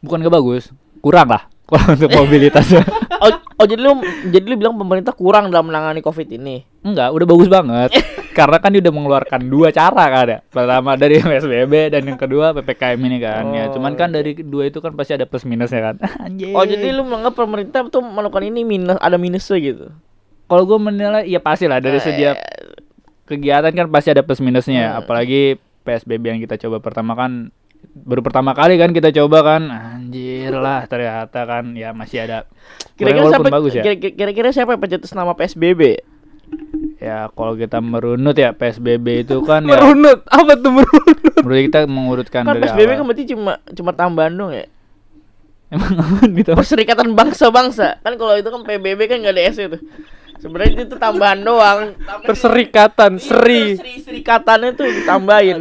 bukan 0.05 0.19
gak 0.21 0.35
bagus 0.37 0.65
kurang 1.01 1.29
lah 1.33 1.49
kalau 1.69 1.97
untuk 1.97 2.11
mobilitasnya 2.13 2.85
Oh, 3.25 3.31
oh 3.33 3.65
jadi 3.65 3.81
lu 3.81 4.05
jadi 4.29 4.45
lu 4.45 4.61
bilang 4.61 4.77
pemerintah 4.77 5.17
kurang 5.17 5.49
dalam 5.49 5.73
menangani 5.73 6.05
Covid 6.05 6.29
ini. 6.29 6.61
enggak 6.85 7.09
udah 7.09 7.25
bagus 7.25 7.49
banget. 7.49 7.91
Karena 8.37 8.61
kan 8.61 8.75
dia 8.75 8.85
udah 8.85 8.93
mengeluarkan 8.93 9.41
dua 9.49 9.73
cara 9.73 10.05
kan 10.13 10.27
ya. 10.29 10.39
Pertama 10.45 10.93
dari 10.99 11.23
PSBB 11.25 11.95
dan 11.95 12.05
yang 12.05 12.19
kedua 12.21 12.53
PPKM 12.53 13.01
ini 13.01 13.19
kan 13.23 13.45
ya. 13.55 13.71
Oh, 13.71 13.79
cuman 13.79 13.97
kan 13.97 14.13
dari 14.13 14.37
dua 14.45 14.69
itu 14.69 14.85
kan 14.85 14.93
pasti 14.93 15.17
ada 15.17 15.25
plus 15.25 15.49
minusnya 15.49 15.81
kan. 15.81 15.97
Anjir 16.21 16.53
Oh 16.53 16.69
jadi 16.69 16.93
lu 16.93 17.07
menganggap 17.09 17.33
pemerintah 17.39 17.81
tuh 17.89 18.05
melakukan 18.05 18.45
ini 18.45 18.61
minus 18.67 19.01
ada 19.01 19.17
minusnya 19.17 19.57
gitu. 19.57 19.89
kalau 20.45 20.69
gue 20.69 20.77
menilai 20.77 21.25
ya 21.25 21.41
pasti 21.41 21.65
lah 21.65 21.81
dari 21.81 21.97
setiap 21.97 22.37
kegiatan 23.25 23.73
kan 23.73 23.89
pasti 23.89 24.13
ada 24.13 24.21
plus 24.21 24.45
minusnya. 24.45 24.93
Hmm. 24.93 25.01
apalagi 25.01 25.57
PSBB 25.89 26.37
yang 26.37 26.41
kita 26.45 26.61
coba 26.61 26.85
pertama 26.85 27.17
kan 27.17 27.49
baru 27.97 28.21
pertama 28.21 28.51
kali 28.53 28.75
kan 28.75 28.91
kita 28.91 29.15
coba 29.15 29.39
kan 29.47 29.63
anjir 29.71 30.51
lah 30.53 30.83
ternyata 30.85 31.41
kan 31.43 31.73
ya 31.73 31.91
masih 31.91 32.23
ada 32.23 32.51
Kira-kira 32.95 33.27
siapa 33.29 33.47
bagus 33.49 33.73
ya 33.73 33.83
kira- 33.83 34.13
kira-kira 34.13 34.49
siapa 34.51 34.71
yang 34.73 34.83
pencetus 34.83 35.11
nama 35.11 35.33
PSBB? 35.33 36.03
ya 36.97 37.27
kalau 37.31 37.55
kita 37.55 37.79
merunut 37.79 38.33
ya 38.33 38.51
PSBB 38.51 39.25
itu 39.25 39.41
kan 39.43 39.63
ya 39.63 39.75
Merunut. 39.75 40.23
Apa 40.27 40.53
tuh 40.55 40.71
merunut? 40.73 41.17
menurut 41.37 41.63
kita 41.65 41.79
mengurutkan 41.85 42.43
Kan 42.43 42.53
dari 42.53 42.63
PSBB 42.65 42.85
awal. 42.85 42.95
kan 42.95 43.05
berarti 43.05 43.25
cuma 43.27 43.53
cuma 43.71 43.91
tambahan 43.93 44.33
dong 44.33 44.53
ya. 44.53 44.67
emang 45.67 45.93
apa 45.97 46.21
gitu 46.29 46.51
Perserikatan 46.53 47.09
bangsa-bangsa. 47.13 47.99
Kan 47.99 48.15
kalau 48.15 48.35
itu 48.35 48.47
kan 48.47 48.63
PBB 48.63 49.01
kan 49.05 49.17
nggak 49.19 49.35
ada 49.35 49.43
S 49.45 49.59
itu. 49.59 49.79
Sebenarnya 50.37 50.85
itu 50.85 50.95
tambahan 50.95 51.41
doang. 51.41 51.97
Perserikatan, 52.23 53.17
seri. 53.17 53.75
Seri 53.75 53.95
serikatannya 53.99 54.71
tuh 54.73 54.87
ditambahin. 54.87 55.59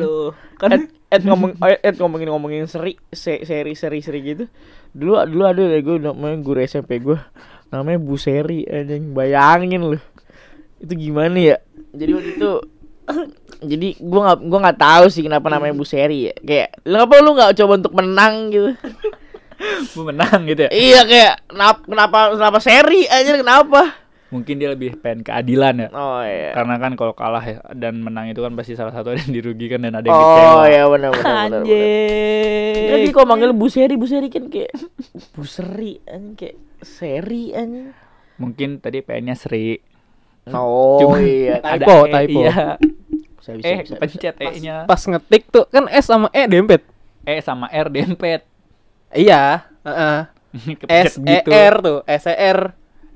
Kan 0.64 0.72
Ed, 0.72 0.84
Ed 1.12 1.22
ngomong 1.28 1.60
oh, 1.60 1.68
Ed 1.68 1.96
ngomongin 2.00 2.28
ngomongin 2.32 2.64
seri 2.72 2.96
se- 3.12 3.44
seri 3.44 3.76
seri 3.76 4.00
seri 4.00 4.20
gitu. 4.24 4.48
Dulu 4.96 5.20
dulu 5.28 5.44
ada 5.44 5.60
deh 5.60 5.82
gue 5.84 6.00
namanya 6.00 6.40
guru 6.40 6.64
SMP 6.64 7.04
gue 7.04 7.20
namanya 7.74 8.00
Bu 8.00 8.16
Seri 8.16 8.64
anjing 8.70 9.12
bayangin 9.12 9.82
lu. 9.82 10.00
Itu 10.80 10.94
gimana 10.96 11.36
ya? 11.36 11.58
Jadi 11.92 12.12
waktu 12.16 12.30
itu 12.40 12.52
jadi 13.74 13.88
gua 14.00 14.22
nggak 14.32 14.40
gua 14.48 14.60
nggak 14.70 14.80
tahu 14.80 15.06
sih 15.12 15.24
kenapa 15.26 15.50
namanya 15.52 15.74
Bu 15.76 15.84
Seri 15.84 16.30
ya. 16.32 16.34
Kayak 16.40 16.70
kenapa 16.86 17.14
lu 17.20 17.30
nggak 17.36 17.52
coba 17.60 17.74
untuk 17.82 17.94
menang 17.98 18.36
gitu? 18.54 18.72
Gue 19.96 20.04
menang 20.12 20.44
gitu 20.44 20.68
ya 20.68 20.72
iya 20.76 21.02
kayak 21.08 21.34
kenapa 21.48 21.80
kenapa 21.88 22.18
kenapa 22.36 22.58
seri 22.60 23.08
aja 23.08 23.32
kenapa? 23.32 23.96
Mungkin 24.34 24.58
dia 24.58 24.70
lebih 24.70 24.98
pengen 24.98 25.22
keadilan 25.22 25.76
ya 25.78 25.90
Oh 25.94 26.20
iya. 26.20 26.52
karena 26.52 26.76
kan 26.76 26.98
kalau 26.98 27.14
kalah 27.14 27.40
ya 27.40 27.62
dan 27.72 28.02
menang 28.02 28.28
itu 28.28 28.42
kan 28.42 28.52
pasti 28.52 28.74
salah 28.74 28.90
satu 28.90 29.14
ada 29.14 29.22
yang 29.22 29.30
dirugikan 29.38 29.80
dan 29.80 29.94
ada 29.94 30.04
yang 30.04 30.18
Oh 30.18 30.26
kecewa 30.28 30.64
iya 30.66 30.84
benar 30.90 31.10
benar 31.12 31.36
benar. 31.48 31.62
Jadi 32.90 33.08
kok 33.10 33.26
manggil 33.26 33.52
Bu 33.52 33.68
Seri, 33.68 33.94
Bu 33.94 34.06
Seri 34.06 34.28
kan 34.28 34.50
kayak 34.50 34.74
Bu 35.32 35.44
Seri 35.44 36.02
anjing 36.04 36.34
kayak 36.34 36.58
seri 36.82 37.54
anjing. 37.54 37.94
mungkin 38.36 38.70
tadi 38.78 39.00
pengennya 39.00 39.34
Sri 39.34 39.78
Oh 40.50 41.00
Cuma 41.00 41.18
iya. 41.18 41.62
ada 41.64 41.80
Typo, 41.80 41.96
E, 42.04 42.12
typo. 42.12 42.40
iya. 42.42 42.76
Bisa, 43.38 43.52
bisa, 43.54 43.66
eh 43.66 43.78
bisa, 43.78 43.84
bisa. 43.86 43.96
pencet 43.98 44.36
E 44.38 44.48
nya 44.60 44.76
Pas 44.84 45.00
ngetik 45.00 45.44
tuh 45.48 45.66
kan 45.68 45.88
S 45.88 46.06
sama 46.06 46.28
E 46.30 46.44
dempet. 46.44 46.82
E 47.24 47.40
sama 47.40 47.68
R 47.68 47.88
dempet 47.88 48.42
Iya. 49.10 49.70
Heeh. 49.84 50.20
Kepencet 50.80 51.14
S 51.16 51.22
E 51.22 51.38
R 51.46 51.76
tuh, 51.80 52.00
S 52.04 52.24
E 52.26 52.36
R. 52.36 52.60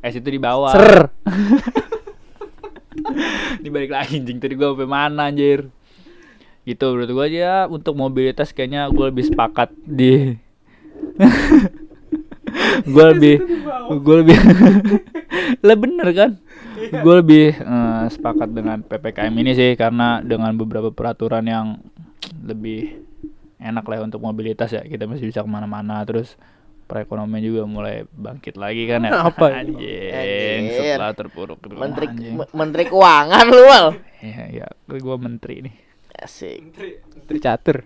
S 0.01 0.13
itu 0.17 0.29
di 0.29 0.41
bawah 0.41 0.73
Ser. 0.73 1.13
dibalik 3.63 3.93
lagi 3.93 4.19
anjing. 4.19 4.37
Tadi 4.37 4.53
gua 4.53 4.73
sampai 4.73 4.89
mana 4.89 5.29
anjir? 5.29 5.69
Gitu 6.67 6.83
menurut 6.83 7.09
gua 7.15 7.25
aja 7.29 7.51
untuk 7.71 7.95
mobilitas 7.95 8.51
kayaknya 8.51 8.91
gua 8.91 9.09
lebih 9.09 9.25
sepakat 9.27 9.71
di 9.87 10.35
gua 12.93 13.15
lebih 13.15 13.35
gua 14.03 14.15
lebih 14.21 14.37
lah 15.63 15.77
bener 15.77 16.09
kan? 16.13 16.31
Gue 16.77 17.19
lebih 17.19 17.57
eh, 17.57 18.05
sepakat 18.13 18.53
dengan 18.53 18.85
ppkm 18.85 19.33
ini 19.33 19.51
sih 19.57 19.73
karena 19.73 20.21
dengan 20.21 20.53
beberapa 20.53 20.93
peraturan 20.93 21.43
yang 21.43 21.81
lebih 22.45 23.01
enak 23.57 23.83
lah 23.83 23.97
ya 23.97 24.03
untuk 24.05 24.21
mobilitas 24.21 24.69
ya. 24.69 24.85
Kita 24.85 25.09
masih 25.09 25.27
bisa 25.27 25.41
ke 25.41 25.49
mana-mana 25.49 26.05
terus 26.05 26.37
perekonomian 26.87 27.43
juga 27.43 27.61
mulai 27.67 28.07
bangkit 28.07 28.55
lagi 28.55 28.87
kan 28.87 29.03
ya 29.03 29.11
Apa? 29.29 29.61
anjing 29.61 30.61
setelah 30.71 31.11
terpuruk 31.11 31.59
rumah, 31.61 31.83
Menteri 31.85 32.05
anjing. 32.07 32.33
Menteri 32.55 32.83
Keuangan 32.87 33.45
lu 33.47 33.63
Wal. 33.63 33.85
Iya, 34.17 34.43
iya, 34.49 34.67
gue 34.87 35.17
menteri 35.19 35.55
nih. 35.67 35.75
Asik. 36.17 36.73
Menteri 37.13 37.37
catur. 37.37 37.77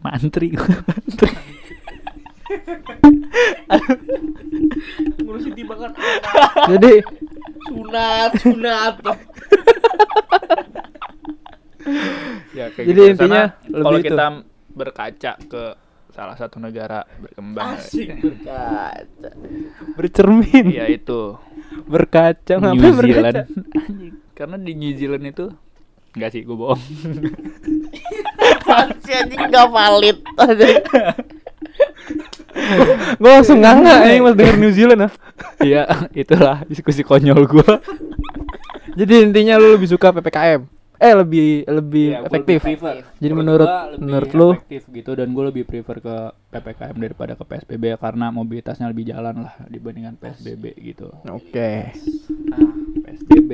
Mantri, 0.00 0.52
gua 0.52 0.76
mantri. 0.88 1.32
Ngurusin 5.20 5.52
timbangan 5.54 5.90
Jadi 6.68 6.92
sunat 7.68 8.30
sunat. 8.40 8.94
ya, 12.52 12.66
kayak 12.74 12.86
Jadi 12.86 13.00
gitu. 13.00 13.10
intinya 13.14 13.42
kalau 13.62 13.90
lebih 13.94 14.02
itu. 14.02 14.08
kita 14.12 14.26
berkaca 14.70 15.32
ke 15.40 15.64
salah 16.10 16.34
satu 16.34 16.58
negara 16.58 17.06
berkembang 17.18 17.78
Asik 17.78 18.18
berkaca. 18.18 19.30
bercermin, 19.94 20.66
ya 20.70 20.86
itu 20.90 21.38
berkaca, 21.86 22.54
New 22.58 22.94
berkaca? 22.94 23.02
Zealand 23.06 23.36
Anjing, 23.46 24.12
karena 24.34 24.56
di 24.58 24.72
New 24.74 24.92
Zealand 24.98 25.24
itu 25.26 25.46
Enggak 26.10 26.30
sih, 26.34 26.42
gue 26.42 26.56
bohong. 26.58 26.82
Si 29.06 29.10
anjing 29.14 29.46
gak 29.46 29.70
valid. 29.70 30.18
Gue 33.14 33.30
langsung 33.30 33.62
nganga 33.62 34.02
anjing 34.02 34.26
pas 34.26 34.34
denger 34.34 34.56
New 34.58 34.74
Zealand 34.74 35.06
ah. 35.06 35.12
Iya, 35.62 35.86
itulah 36.10 36.66
diskusi 36.66 37.06
konyol 37.06 37.46
gue. 37.46 37.72
Jadi 38.98 39.22
intinya 39.22 39.54
lu 39.54 39.78
lebih 39.78 39.86
suka 39.86 40.10
PPKM. 40.10 40.66
Eh 41.00 41.16
lebih 41.16 41.64
lebih 41.64 42.12
Iya, 42.12 42.28
efektif. 42.28 42.60
Jadi 43.16 43.32
menurut 43.32 43.68
menurut 43.96 44.30
lu 44.36 44.48
efektif 44.52 44.84
gitu 44.92 45.16
dan 45.16 45.32
gue 45.32 45.44
lebih 45.48 45.64
prefer 45.64 45.96
ke 45.96 46.16
PPKM 46.52 46.96
daripada 47.00 47.32
ke 47.40 47.44
PSBB 47.48 47.96
karena 47.96 48.28
mobilitasnya 48.28 48.92
lebih 48.92 49.08
jalan 49.08 49.48
lah 49.48 49.56
dibandingkan 49.72 50.20
PSBB 50.20 50.76
gitu. 50.76 51.08
Oke. 51.32 51.96
Ah, 52.52 52.72
PSBB. 53.08 53.50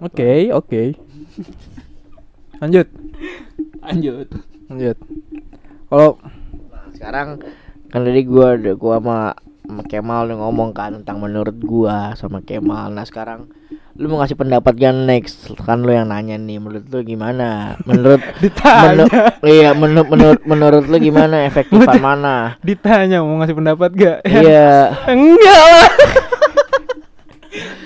Oke, 0.00 0.48
oke. 0.56 0.82
Lanjut. 2.64 2.88
Lanjut. 3.84 4.28
Lanjut. 4.72 4.96
Kalau 5.92 6.10
Sekarang 6.96 7.40
kan 7.92 8.00
tadi 8.04 8.22
gua 8.24 8.56
ada 8.56 8.72
gua 8.72 8.96
sama 9.00 9.20
Kemal 9.80 10.26
udah 10.26 10.38
ngomong 10.38 10.70
kan 10.70 10.96
tentang 10.96 11.18
menurut 11.18 11.56
gua 11.56 12.12
sama 12.14 12.40
Kemal. 12.40 12.90
Nah, 12.90 13.02
sekarang 13.02 13.46
lu 13.92 14.06
mau 14.06 14.18
ngasih 14.18 14.34
pendapat 14.34 14.72
gak 14.74 14.96
next 14.96 15.36
kan 15.60 15.78
lu 15.78 15.90
yang 15.90 16.08
nanya 16.08 16.34
nih 16.34 16.56
menurut 16.56 16.88
lu 16.88 17.04
gimana 17.04 17.74
menurut 17.84 18.22
Ditanya. 18.40 18.96
menu- 18.96 19.12
iya 19.44 19.70
menurut 19.72 20.08
menurut 20.08 20.40
menurut 20.42 20.84
lu 20.86 20.96
gimana 20.96 21.44
efektifan 21.44 22.00
mana 22.00 22.56
Ditanya 22.60 23.20
mau 23.20 23.36
ngasih 23.36 23.52
pendapat 23.52 23.90
gak? 23.92 24.18
iya 24.40 24.94
Enggak 25.04 25.62
lah. 25.66 25.88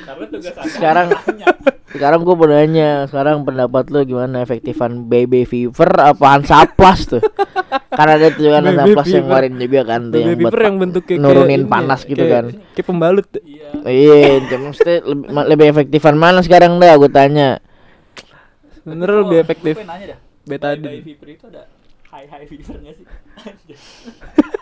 Karena 0.05 0.25
tugas 0.29 0.55
sekarang 0.71 1.07
sekarang 1.95 2.21
gue 2.21 2.35
mau 2.35 2.45
nanya 2.45 3.07
sekarang 3.07 3.43
pendapat 3.43 3.87
lu 3.89 4.03
gimana 4.05 4.43
efektifan 4.43 5.07
baby 5.07 5.43
fever 5.43 5.87
apa 5.95 6.25
hansaplas 6.29 7.07
tuh 7.07 7.23
karena 7.89 8.13
ada 8.17 8.29
tuh 8.29 8.51
kan 8.51 8.63
hansaplas 8.65 9.07
yang 9.09 9.25
ngeluarin 9.25 9.55
juga 9.57 9.81
kan 9.85 10.01
tuh 10.05 10.19
Baby 10.19 10.27
yang 10.27 10.35
buat 10.37 10.51
fever 10.51 10.61
yang 10.61 10.77
bentuknya 10.77 11.09
kayak 11.13 11.23
nurunin 11.25 11.55
ini 11.57 11.71
panas 11.71 12.01
ya, 12.01 12.09
gitu 12.09 12.19
kayak- 12.21 12.35
kan 12.35 12.45
Kayak 12.75 12.87
pembalut. 12.87 13.27
iya 13.85 14.21
cuma 14.45 14.63
maksudnya 14.67 14.97
lebih, 15.05 15.27
ma- 15.31 15.47
lebih 15.47 15.67
efektifan 15.71 16.17
mana 16.17 16.39
sekarang 16.41 16.77
dah 16.77 16.95
gue 16.95 17.09
tanya 17.09 17.49
Sebenernya 18.77 19.19
lebih 19.23 19.39
efektif. 19.41 19.75
nanya 19.81 20.07
dah. 20.11 20.19
Betadine. 20.45 20.85
Bayi 20.85 21.01
fever 21.03 21.29
itu 21.31 21.45
ada 21.49 21.63
high 22.11 22.29
high 22.29 22.45
fever 22.45 22.77
nggak 22.77 22.95
sih? 22.95 23.07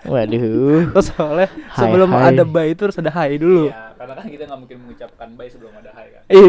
waduh 0.05 0.87
Terus 0.91 1.07
soalnya 1.09 1.49
sebelum 1.73 2.11
hai. 2.13 2.31
ada 2.31 2.43
bayi 2.45 2.71
itu 2.73 2.83
harus 2.83 2.95
ada 2.97 3.11
hai 3.11 3.35
dulu. 3.35 3.67
Iya, 3.67 3.95
karena 3.95 4.13
kan 4.15 4.27
kita 4.29 4.43
nggak 4.47 4.61
mungkin 4.61 4.77
mengucapkan 4.79 5.29
bayi 5.33 5.49
sebelum 5.49 5.73
ada 5.75 5.91
high 5.93 6.11
kan. 6.13 6.23
Eh, 6.29 6.47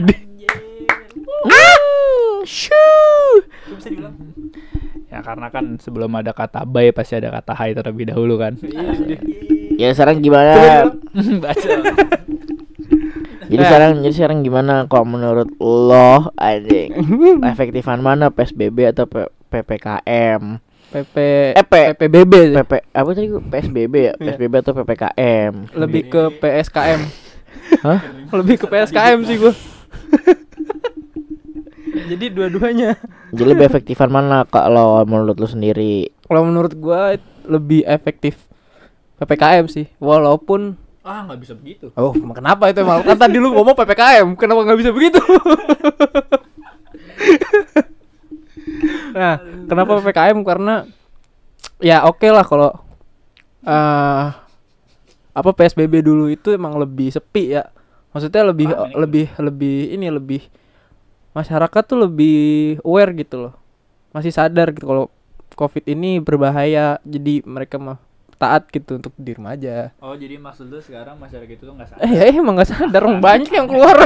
bisa 2.44 3.88
dibilang. 3.88 4.16
Ya 5.08 5.20
karena 5.20 5.48
kan 5.48 5.78
sebelum 5.78 6.12
ada 6.12 6.32
kata 6.32 6.64
bayi 6.64 6.90
pasti 6.90 7.16
ada 7.16 7.30
kata 7.32 7.54
hai 7.54 7.72
terlebih 7.72 8.08
dahulu 8.08 8.38
kan. 8.38 8.58
ya 9.74 9.90
sekarang 9.90 10.20
gimana 10.20 10.90
Baca. 11.44 11.70
jadi 13.44 13.64
sekarang 13.64 13.92
jadi 14.00 14.14
sekarang 14.14 14.40
gimana 14.42 14.86
kalau 14.86 15.06
menurut 15.08 15.50
lo 15.58 16.30
anjing 16.36 16.94
efektifan 17.52 17.98
mana 17.98 18.30
psbb 18.30 18.78
atau 18.88 19.06
P- 19.06 19.30
ppkm 19.48 20.62
PP 20.88 21.16
Eh, 21.52 21.64
P- 21.64 21.90
PPBB 21.96 22.34
sih. 22.48 22.56
pp 22.56 22.72
apa 22.88 23.10
tadi 23.12 23.28
gua 23.28 23.42
psbb 23.44 23.94
ya 23.96 24.14
Iya. 24.14 24.14
psbb 24.32 24.54
atau 24.60 24.74
ppkm 24.76 25.54
lebih 25.74 26.02
ke 26.08 26.22
PSKM. 26.38 27.02
Hah? 27.82 28.00
lebih 28.32 28.56
ke 28.56 28.66
PSKM 28.68 29.20
sih 29.24 29.38
gua. 29.38 29.54
Jadi 31.94 32.26
dua-duanya. 32.34 32.98
jadi 33.30 33.54
lebih 33.54 33.66
efektifan 33.70 34.10
mana 34.10 34.50
kalau 34.50 35.06
menurut 35.06 35.38
lo 35.38 35.46
sendiri 35.46 36.10
Kalau 36.26 36.42
menurut 36.46 36.74
gua 36.74 37.14
lebih 37.46 37.86
efektif 37.86 38.50
PPKM 39.18 39.66
sih. 39.70 39.86
Walaupun 40.02 40.76
Ah 41.04 41.28
nggak 41.28 41.40
bisa 41.44 41.54
begitu. 41.54 41.92
Oh, 42.00 42.16
kenapa 42.32 42.72
itu 42.72 42.80
emang? 42.80 43.04
Kan 43.04 43.20
tadi 43.20 43.36
lu 43.36 43.52
ngomong 43.52 43.76
PPKM, 43.76 44.40
kenapa 44.40 44.64
nggak 44.64 44.80
bisa 44.80 44.92
begitu? 44.96 45.20
nah, 49.12 49.36
kenapa 49.68 50.00
PPKM? 50.00 50.40
Karena 50.48 50.88
ya 51.84 52.08
oke 52.08 52.24
lah 52.32 52.48
kalau 52.48 52.72
eh 53.68 54.26
apa 55.34 55.50
PSBB 55.52 56.00
dulu 56.00 56.32
itu 56.32 56.56
emang 56.56 56.80
lebih 56.80 57.12
sepi 57.12 57.60
ya. 57.60 57.68
Maksudnya 58.16 58.48
lebih 58.48 58.72
Ah, 58.72 58.88
lebih 58.96 59.28
lebih 59.44 59.76
ini 59.92 60.08
lebih 60.08 60.42
masyarakat 61.34 61.84
tuh 61.84 61.98
lebih 61.98 62.38
aware 62.86 63.12
gitu 63.18 63.50
loh. 63.50 63.54
Masih 64.14 64.30
sadar 64.30 64.70
gitu 64.72 64.86
kalau 64.86 65.06
Covid 65.54 65.86
ini 65.86 66.18
berbahaya, 66.18 66.98
jadi 67.06 67.46
mereka 67.46 67.78
mah 67.78 68.02
taat 68.44 68.68
gitu 68.74 69.00
untuk 69.00 69.14
di 69.16 69.32
rumah 69.38 69.56
aja. 69.56 69.94
Oh 70.04 70.18
jadi 70.18 70.36
maksud 70.36 70.68
lu 70.68 70.82
sekarang 70.82 71.16
masyarakat 71.16 71.54
itu 71.54 71.64
tuh 71.64 71.76
nggak 71.78 71.90
sadar. 71.94 72.04
Eh 72.04 72.12
ya 72.12 72.24
emang 72.34 72.60
gak 72.60 72.70
sadar 72.76 73.02
orang 73.06 73.22
banyak 73.28 73.52
yang 73.54 73.68
keluar. 73.70 73.96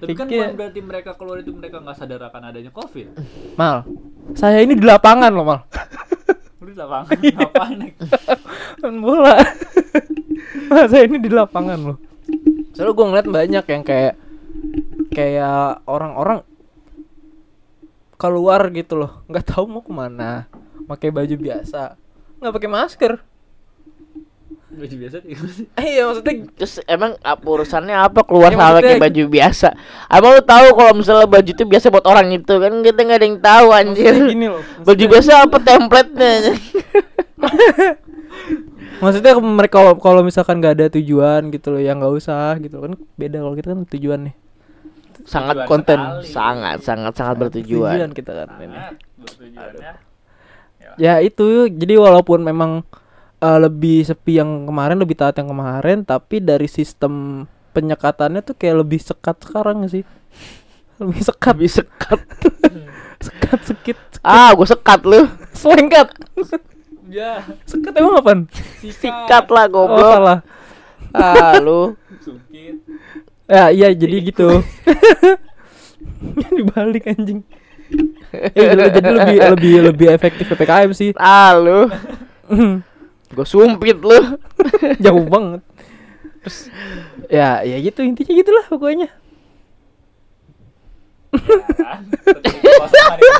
Tapi 0.00 0.12
kan 0.16 0.26
bukan 0.28 0.56
berarti 0.56 0.80
mereka 0.80 1.10
keluar 1.16 1.36
itu 1.40 1.52
mereka 1.54 1.78
nggak 1.80 1.96
sadar 1.96 2.20
akan 2.28 2.42
adanya 2.50 2.72
covid. 2.74 3.14
Mal, 3.54 3.86
saya 4.34 4.60
ini 4.64 4.74
di 4.74 4.84
lapangan 4.84 5.30
loh 5.30 5.44
Mal. 5.46 5.60
Lu 6.64 6.72
di 6.72 6.78
lapangan 6.80 7.12
ngapain? 7.12 7.76
Nek? 7.76 7.92
Main 8.80 8.96
bola. 9.00 9.36
Mal, 10.72 10.84
saya 10.88 11.04
ini 11.04 11.18
di 11.20 11.30
lapangan 11.30 11.78
loh. 11.78 11.98
Soalnya 12.74 12.92
gue 12.96 13.06
ngeliat 13.06 13.28
banyak 13.30 13.64
yang 13.70 13.82
kayak 13.86 14.14
kayak 15.14 15.56
orang-orang 15.86 16.42
keluar 18.14 18.70
gitu 18.70 18.94
loh, 18.96 19.22
nggak 19.26 19.46
tahu 19.46 19.64
mau 19.64 19.80
ke 19.80 19.90
mana, 19.90 20.46
pakai 20.84 21.08
baju 21.08 21.34
biasa, 21.34 21.94
nggak 22.38 22.52
pakai 22.52 22.70
masker. 22.70 23.12
Baju 24.74 24.90
biasa 24.98 25.22
kayak 25.22 25.30
gimana 25.30 25.52
sih? 25.52 25.66
Eh 25.72 25.88
ya 25.94 26.02
maksudnya 26.04 26.34
terus 26.52 26.74
emang 26.84 27.14
apa 27.22 27.46
urusannya 27.46 27.94
apa 27.94 28.26
keluar 28.26 28.50
Ya, 28.50 28.58
sama 28.58 28.62
pakai 28.64 28.74
maksudnya- 28.74 29.02
baju 29.06 29.22
biasa 29.30 29.68
emang 30.10 30.30
lu 30.34 30.42
tahu 30.42 30.66
kalau 30.74 30.92
misalnya 30.92 31.26
baju 31.30 31.46
itu 31.48 31.62
biasa 31.64 31.86
buat 31.88 32.02
orang 32.04 32.26
itu 32.34 32.54
kan 32.58 32.72
kita 32.82 33.00
nggak 33.00 33.18
ada 33.18 33.26
yang 33.30 33.38
tahu 33.38 33.66
anjir 33.70 34.10
maksudnya 34.10 34.34
gini 34.34 34.46
loh. 34.50 34.62
baju 34.82 35.04
biasa 35.06 35.30
apa 35.40 35.56
template-nya 35.60 36.30
Maksudnya 38.94 39.32
mereka 39.38 39.78
kalau- 39.78 39.98
kalau 40.00 40.20
misalkan 40.22 40.58
nggak 40.58 40.74
ada 40.74 40.86
tujuan 40.90 41.50
gitu 41.50 41.70
loh, 41.70 41.78
ya 41.78 41.92
nggak 41.92 42.10
usah 42.10 42.58
gitu 42.58 42.78
kan 42.78 42.94
beda 43.14 43.42
kalau 43.42 43.54
kita 43.54 43.68
kan 43.70 43.80
tujuan 43.86 44.20
nih. 44.26 44.34
Sangat 45.24 45.56
Tujuan 45.56 45.68
konten 45.68 46.00
sekali. 46.00 46.26
sangat 46.26 46.78
sangat 46.80 47.12
sangat 47.14 47.36
bertujuan 47.38 47.96
Tujuan 47.96 48.10
kita 48.12 48.32
kan 48.34 48.48
ini. 48.58 48.72
Sangat 48.72 48.94
bertujuannya. 49.18 49.92
Ya 50.96 51.18
itu 51.18 51.44
jadi 51.66 51.96
walaupun 51.96 52.40
memang 52.40 52.84
eh, 53.38 53.58
lebih 53.58 54.04
sepi 54.04 54.36
yang 54.36 54.64
kemarin 54.64 54.96
lebih 54.96 55.16
taat 55.16 55.34
yang 55.34 55.48
kemarin 55.48 56.02
tapi 56.02 56.38
dari 56.38 56.68
sistem 56.68 57.44
penyekatannya 57.72 58.40
tuh 58.40 58.54
kayak 58.54 58.80
lebih 58.80 59.00
sekat 59.00 59.36
sekarang 59.40 59.82
sih. 59.86 60.04
Lebih 60.94 61.26
sekat, 61.26 61.58
lebih 61.58 61.72
sekat. 61.74 62.20
sekat 63.26 63.60
sekit. 63.66 63.98
ah 64.22 64.54
gue 64.54 64.62
sekat 64.62 65.02
lu 65.02 65.26
Selengkat. 65.50 66.06
Ya, 67.04 67.42
Sekat 67.62 67.94
emang 67.94 68.16
apaan? 68.16 68.40
sikat 68.80 69.44
lah 69.46 69.66
Oh, 69.66 69.70
goblok 69.86 70.06
salah. 70.08 70.38
ah 71.12 71.58
lu 71.58 71.94
sungkit. 72.16 72.83
Ya 73.44 73.68
iya 73.68 73.88
jadi 73.92 74.16
gitu. 74.24 74.64
Dibalik 76.56 77.04
anjing. 77.12 77.44
Ya, 78.56 78.72
jadi 78.74 78.90
jadi 78.98 79.10
lebih 79.12 79.38
lebih 79.54 79.74
lebih 79.92 80.06
efektif 80.10 80.48
PPKM 80.48 80.90
sih. 80.96 81.12
ah 81.20 81.52
lu 81.54 81.86
gue 83.36 83.46
sumpit 83.46 83.98
lu 84.00 84.18
Jauh 85.04 85.24
banget. 85.28 85.60
Terus 86.42 86.58
ya 87.28 87.60
ya 87.62 87.76
gitu 87.78 88.00
intinya 88.00 88.32
gitulah 88.32 88.66
pokoknya. 88.68 89.08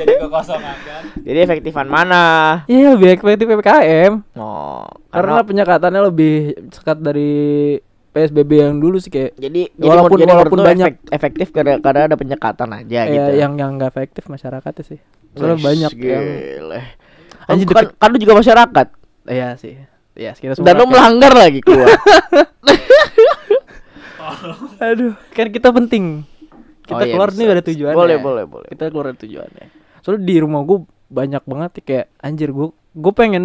jadi 0.02 0.14
kekosongan 0.18 0.76
kan? 0.82 1.02
jadi 1.22 1.38
efektifan 1.46 1.86
mana 1.86 2.24
Iya 2.66 2.98
lebih 2.98 3.14
efektif 3.14 3.46
PPKM 3.46 4.12
oh 4.34 4.82
karena 5.14 5.46
penyekatannya 5.46 6.02
lebih 6.10 6.58
sekat 6.74 6.98
dari 6.98 7.78
PSBB 8.14 8.50
yang 8.56 8.78
dulu 8.78 8.96
sih 8.96 9.08
kayak 9.08 9.34
jadi 9.34 9.68
Walaupun- 9.76 10.16
jadi 10.16 10.32
walaupun 10.32 10.58
banyak- 10.62 10.96
efek- 11.02 11.10
efektif 11.10 11.46
karena 11.50 11.76
karena 11.76 12.06
ada 12.06 12.14
penyekatan 12.14 12.68
aja 12.72 13.00
ya, 13.00 13.02
gitu 13.04 13.30
yang 13.36 13.52
yang 13.54 13.70
nggak 13.74 13.90
efektif 13.90 14.24
masyarakatnya 14.24 14.82
sih. 14.86 14.98
Soalnya 15.34 15.58
banyak 15.58 15.90
yang 15.92 16.24
gile. 16.62 16.80
Anjing 17.44 17.66
kan, 17.66 17.74
deket- 17.84 17.96
kan 17.96 18.08
lu 18.08 18.16
juga 18.16 18.32
masyarakat 18.36 18.86
Iya 19.26 19.48
sih. 19.56 19.74
Iya, 20.14 20.30
kita 20.32 20.52
semua. 20.54 20.64
dan 20.64 20.72
lu 20.76 20.84
melanggar 20.86 21.32
lagi 21.34 21.58
keluar 21.58 21.90
Aduh, 24.80 25.12
kan 25.30 25.46
kita 25.48 25.68
penting. 25.70 26.22
Kita 26.80 26.94
Oh 26.94 26.98
iya, 27.00 27.10
keluar 27.10 27.28
bisa, 27.28 27.38
nih 27.38 27.44
ada 27.50 27.62
tujuannya. 27.64 27.96
boleh 27.96 28.16
boleh 28.18 28.44
boleh 28.44 28.66
Kita 28.68 28.82
keluar 28.88 29.04
ada 29.08 29.16
tujuannya. 29.16 29.64
Soalnya 30.00 30.20
di 30.22 30.34
rumah 30.36 30.60
gue 30.62 30.78
banyak 31.08 31.42
banget 31.42 31.70
kayak 31.80 32.06
anjir 32.18 32.48
gue 32.50 32.66
gue 32.72 33.12
pengen 33.12 33.44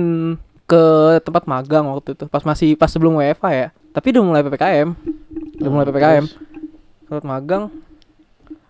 ke 0.66 0.82
tempat 1.20 1.44
magang 1.46 1.88
waktu 1.88 2.14
itu 2.14 2.24
pas 2.26 2.42
masih 2.44 2.76
pas 2.76 2.86
sebelum 2.86 3.18
WFA 3.18 3.50
ya. 3.50 3.68
Tapi 4.00 4.16
udah 4.16 4.24
mulai 4.24 4.42
PPKM. 4.42 4.90
Udah 5.60 5.70
mulai 5.70 5.84
Hmm, 5.84 5.92
PPKM. 5.92 6.26
terus? 7.04 7.24
Magang 7.28 7.64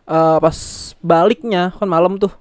eh 0.09 0.37
pas 0.41 0.57
baliknya 0.97 1.69
kan 1.69 1.85
malam 1.85 2.17
tuh. 2.17 2.33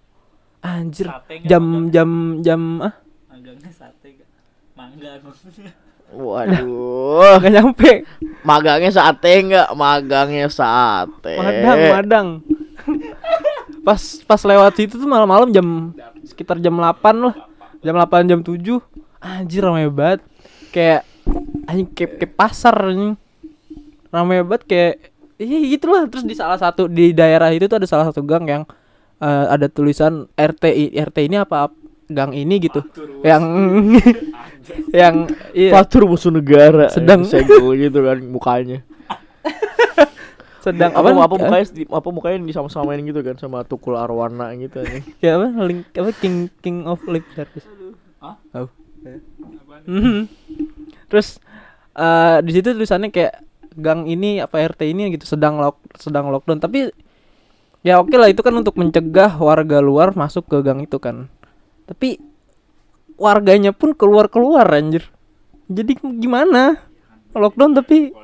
Anjir. 0.64 1.04
Sate 1.04 1.36
nggak 1.36 1.48
Jam 1.52 1.64
magang? 1.68 1.92
jam 1.92 2.10
jam 2.40 2.62
ah 2.80 2.94
Magangnya 3.28 3.70
sate 3.70 4.08
gak? 4.16 4.28
Mangga 4.72 5.20
waduh 6.08 7.36
nggak 7.36 7.52
nyampe. 7.52 7.90
magangnya 8.40 8.88
sate 8.88 9.32
enggak 9.44 9.68
magangnya 9.76 10.48
sate 10.48 11.36
Madang, 11.36 11.92
madang. 11.92 12.28
pas 13.86 14.00
pas 14.24 14.40
lewat 14.40 14.72
situ 14.72 14.96
tuh 14.96 15.04
malam-malam 15.04 15.52
jam 15.52 15.92
sekitar 16.24 16.56
jam 16.56 16.72
8 16.72 16.96
lah. 17.20 17.36
Jam 17.84 17.92
8 17.94 18.24
jam 18.24 18.40
7. 18.40 18.80
Anjir 19.20 19.60
ramai 19.60 19.92
banget. 19.92 20.24
Kayak 20.72 21.04
anjing 21.68 21.88
kayak, 21.92 22.16
kayak 22.16 22.32
pasar 22.34 22.72
anjing. 22.74 23.14
Ramai 24.08 24.40
banget 24.40 24.62
kayak 24.64 24.94
iya 25.36 25.58
gitulah. 25.70 26.08
Terus 26.08 26.24
di 26.24 26.32
salah 26.32 26.56
satu 26.56 26.88
di 26.88 27.12
daerah 27.12 27.52
itu 27.52 27.68
tuh 27.68 27.76
ada 27.76 27.84
salah 27.84 28.08
satu 28.08 28.24
gang 28.24 28.44
yang 28.44 28.62
eh, 29.18 29.46
ada 29.46 29.68
tulisan 29.68 30.26
RT 30.32 30.64
i- 30.66 30.94
RT 30.96 31.16
ini 31.22 31.36
apa 31.36 31.68
ap- 31.68 31.78
gang 32.08 32.32
ini 32.32 32.56
gitu. 32.58 32.80
Yang 33.20 33.42
yang 34.96 35.14
iya. 35.52 35.70
Fatur 35.72 36.08
musuh 36.08 36.32
negara 36.32 36.88
Sedang- 36.88 37.24
segel 37.24 37.60
gitu 37.76 38.00
kan 38.00 38.18
mukanya. 38.22 38.80
Sedang 40.64 40.90
apa 40.90 41.04
apa, 41.06 41.22
apa 41.22 41.36
mukanya 41.38 41.64
di- 41.70 41.86
apa 41.86 42.08
mukanya 42.08 42.36
disama-samain 42.42 43.00
gitu 43.00 43.20
kan 43.20 43.36
sama 43.36 43.62
tukul 43.62 43.92
arwana 43.94 44.50
gitu 44.56 44.80
nih. 44.80 45.04
kayak 45.20 45.34
apa? 45.36 45.46
Link 45.62 45.80
apa? 45.92 46.10
King 46.14 46.36
king 46.58 46.76
of 46.84 46.98
lip 47.04 47.28
service 47.32 47.64
Hah? 48.18 48.34
oh 48.56 48.68
terus 51.08 51.38
eh 51.98 52.38
di 52.46 52.50
situ 52.54 52.70
tulisannya 52.70 53.10
kayak 53.10 53.42
gang 53.74 54.06
ini 54.06 54.38
apa 54.38 54.58
RT 54.58 54.86
ini 54.90 55.14
gitu 55.14 55.26
sedang 55.26 55.58
lock 55.58 55.82
sedang 55.98 56.30
lockdown. 56.30 56.62
Tapi 56.62 56.90
ya 57.82 57.98
oke 57.98 58.14
lah 58.14 58.30
itu 58.30 58.42
kan 58.42 58.54
untuk 58.54 58.78
mencegah 58.78 59.34
warga 59.38 59.78
luar 59.82 60.14
masuk 60.14 60.46
ke 60.46 60.62
gang 60.62 60.82
itu 60.82 60.98
kan. 61.02 61.26
Tapi 61.90 62.22
warganya 63.18 63.74
pun 63.74 63.94
keluar 63.94 64.30
keluar 64.30 64.66
anjir. 64.70 65.06
Jadi 65.66 65.98
gimana? 66.22 66.78
Lockdown 67.34 67.76
tapi 67.76 68.14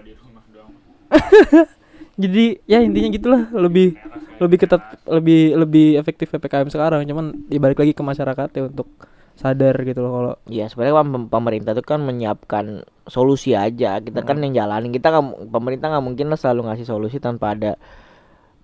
jadi 2.23 2.59
ya 2.67 2.79
intinya 2.83 3.11
gitulah 3.15 3.43
lebih 3.53 3.99
lebih 4.43 4.59
ketat 4.67 4.83
lebih 5.07 5.55
lebih 5.55 5.87
efektif 5.99 6.31
ppkm 6.31 6.71
sekarang. 6.71 7.07
Cuman 7.07 7.47
dibalik 7.51 7.79
lagi 7.79 7.95
ke 7.95 8.03
masyarakat 8.03 8.49
ya 8.55 8.63
untuk 8.71 8.89
sadar 9.35 9.75
gitu 9.83 9.99
loh 9.99 10.13
kalau 10.15 10.33
Iya 10.47 10.71
sebenarnya 10.71 11.03
pem- 11.03 11.31
pemerintah 11.31 11.73
tuh 11.75 11.83
kan 11.83 12.01
menyiapkan 12.01 12.87
solusi 13.11 13.53
aja. 13.59 13.99
Kita 13.99 14.23
kan 14.23 14.39
yang 14.41 14.55
jalanin. 14.55 14.95
Kita 14.95 15.11
nggak 15.11 15.51
pemerintah 15.51 15.87
nggak 15.91 16.05
mungkin 16.07 16.27
lah 16.31 16.39
selalu 16.39 16.71
ngasih 16.71 16.87
solusi 16.87 17.19
tanpa 17.19 17.59
ada 17.59 17.75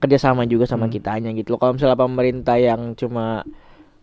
kerjasama 0.01 0.49
juga 0.49 0.65
sama 0.65 0.89
kitanya 0.89 1.31
gitu 1.37 1.53
loh. 1.55 1.59
Kalau 1.61 1.77
misalnya 1.77 1.99
pemerintah 1.99 2.57
yang 2.57 2.97
cuma 2.97 3.45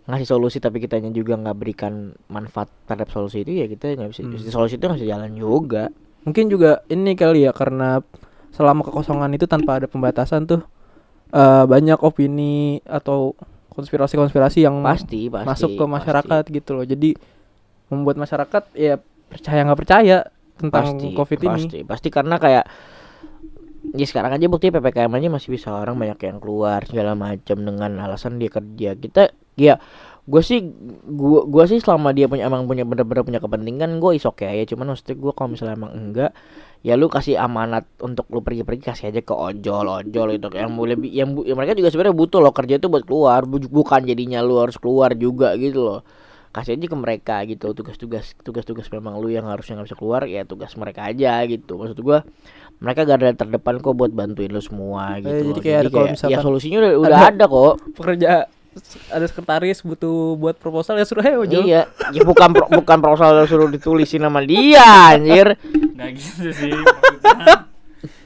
ngasih 0.08 0.28
solusi 0.28 0.58
tapi 0.64 0.80
kitanya 0.80 1.12
juga 1.12 1.36
nggak 1.36 1.58
berikan 1.58 2.16
manfaat 2.32 2.72
terhadap 2.88 3.12
solusi 3.12 3.44
itu 3.44 3.64
ya 3.64 3.66
kita 3.68 3.96
nggak 3.98 4.10
bisa. 4.14 4.22
Solusi 4.52 4.78
itu 4.78 4.84
nggak 4.86 5.00
bisa 5.02 5.10
jalan 5.10 5.32
juga. 5.34 5.84
Mungkin 6.28 6.52
juga 6.52 6.84
ini 6.92 7.16
kali 7.16 7.48
ya 7.48 7.56
karena 7.56 8.04
selama 8.52 8.84
kekosongan 8.84 9.32
itu 9.36 9.48
tanpa 9.48 9.80
ada 9.80 9.88
pembatasan 9.88 10.46
tuh 10.48 10.62
eh, 11.32 11.66
banyak 11.66 12.00
opini 12.04 12.84
atau 12.84 13.34
konspirasi-konspirasi 13.78 14.66
yang 14.66 14.82
pasti 14.82 15.30
pasti 15.30 15.46
masuk 15.46 15.70
ke 15.78 15.86
pasti. 15.86 15.94
masyarakat 15.94 16.44
gitu 16.50 16.72
loh. 16.74 16.86
Jadi 16.90 17.14
membuat 17.94 18.18
masyarakat 18.18 18.64
ya 18.74 18.98
percaya 19.30 19.62
nggak 19.62 19.80
percaya 19.80 20.18
tentang 20.58 20.98
pasti, 20.98 21.08
covid 21.14 21.40
ini. 21.46 21.50
pasti 21.54 21.80
pasti. 21.86 22.08
Karena 22.10 22.42
kayak 22.42 22.66
ya 23.94 24.06
sekarang 24.10 24.36
aja 24.36 24.50
bukti 24.50 24.74
ppkm 24.74 25.14
aja 25.14 25.28
masih 25.30 25.50
bisa. 25.54 25.70
Orang 25.70 26.02
banyak 26.02 26.18
yang 26.18 26.42
keluar 26.42 26.82
segala 26.90 27.14
macam 27.14 27.58
dengan 27.62 28.02
alasan 28.02 28.42
dia 28.42 28.50
kerja. 28.50 28.98
Kita 28.98 29.30
ya 29.54 29.78
gue 30.28 30.42
sih 30.44 30.60
gua 31.08 31.48
gua 31.48 31.64
sih 31.64 31.80
selama 31.80 32.12
dia 32.12 32.28
punya 32.28 32.46
emang 32.46 32.68
punya 32.68 32.84
bener-bener 32.84 33.24
punya 33.24 33.40
kepentingan 33.40 33.96
gue 33.98 34.12
is 34.12 34.28
oke 34.28 34.44
ya 34.44 34.68
cuman 34.68 34.92
maksudnya 34.92 35.16
gue 35.16 35.32
kalau 35.32 35.50
misalnya 35.50 35.76
emang 35.76 35.92
enggak 35.96 36.32
ya 36.84 36.94
lu 36.94 37.08
kasih 37.08 37.40
amanat 37.40 37.88
untuk 38.00 38.28
lu 38.30 38.44
pergi-pergi 38.44 38.84
kasih 38.84 39.06
aja 39.10 39.20
ke 39.20 39.34
ojol 39.34 39.88
ojol 39.88 40.28
itu. 40.30 40.48
Yang 40.52 40.72
boleh 40.72 40.96
bi- 40.96 41.10
yang, 41.10 41.34
bu- 41.34 41.44
ya 41.44 41.52
mereka 41.52 41.74
juga 41.74 41.90
sebenarnya 41.90 42.16
butuh 42.16 42.40
loh 42.40 42.54
kerja 42.54 42.78
itu 42.78 42.88
buat 42.88 43.04
keluar. 43.04 43.44
Bu- 43.44 43.66
bukan 43.66 44.06
jadinya 44.06 44.40
lu 44.40 44.62
harus 44.62 44.78
keluar 44.78 45.12
juga 45.12 45.58
gitu 45.58 45.82
loh. 45.82 46.00
Kasih 46.54 46.78
aja 46.78 46.86
ke 46.86 46.96
mereka 46.96 47.36
gitu 47.44 47.74
tugas-tugas 47.74 48.38
tugas-tugas 48.40 48.88
memang 48.90 49.18
lu 49.18 49.28
yang 49.28 49.50
harusnya 49.50 49.74
nggak 49.76 49.88
bisa 49.90 49.98
keluar 49.98 50.22
ya 50.26 50.46
tugas 50.46 50.78
mereka 50.78 51.10
aja 51.10 51.42
gitu. 51.44 51.76
Maksud 51.76 51.98
gua 52.00 52.22
mereka 52.78 53.04
garda 53.04 53.34
terdepan 53.34 53.82
kok 53.82 53.96
buat 53.98 54.14
bantuin 54.14 54.54
lu 54.54 54.62
semua 54.62 55.18
gitu 55.18 55.34
Eh, 55.34 55.44
jadi 55.50 55.60
kayak 55.60 55.80
ada 55.82 55.90
kalau 55.90 56.08
ya 56.30 56.38
solusinya 56.40 56.78
udah, 56.78 56.92
udah 57.00 57.10
ada- 57.10 57.30
ada 57.34 57.46
kok. 57.48 57.74
pekerja 57.96 58.30
ada 59.10 59.26
sekretaris 59.26 59.82
butuh 59.82 60.36
buat 60.36 60.56
proposal 60.56 60.96
ya 60.96 61.06
suruh 61.06 61.22
ayo 61.22 61.42
ojol 61.42 61.64
iya. 61.64 61.90
Ya 62.10 62.22
bukan 62.22 62.50
pro- 62.52 62.70
bukan 62.72 62.98
proposal 62.98 63.44
suruh 63.44 63.68
ditulisin 63.68 64.22
sama 64.22 64.42
dia 64.42 64.84
anjir. 65.12 65.58
Nggak 65.66 66.10
gitu 66.14 66.50
sih 66.52 66.72
maksudnya. 66.72 67.66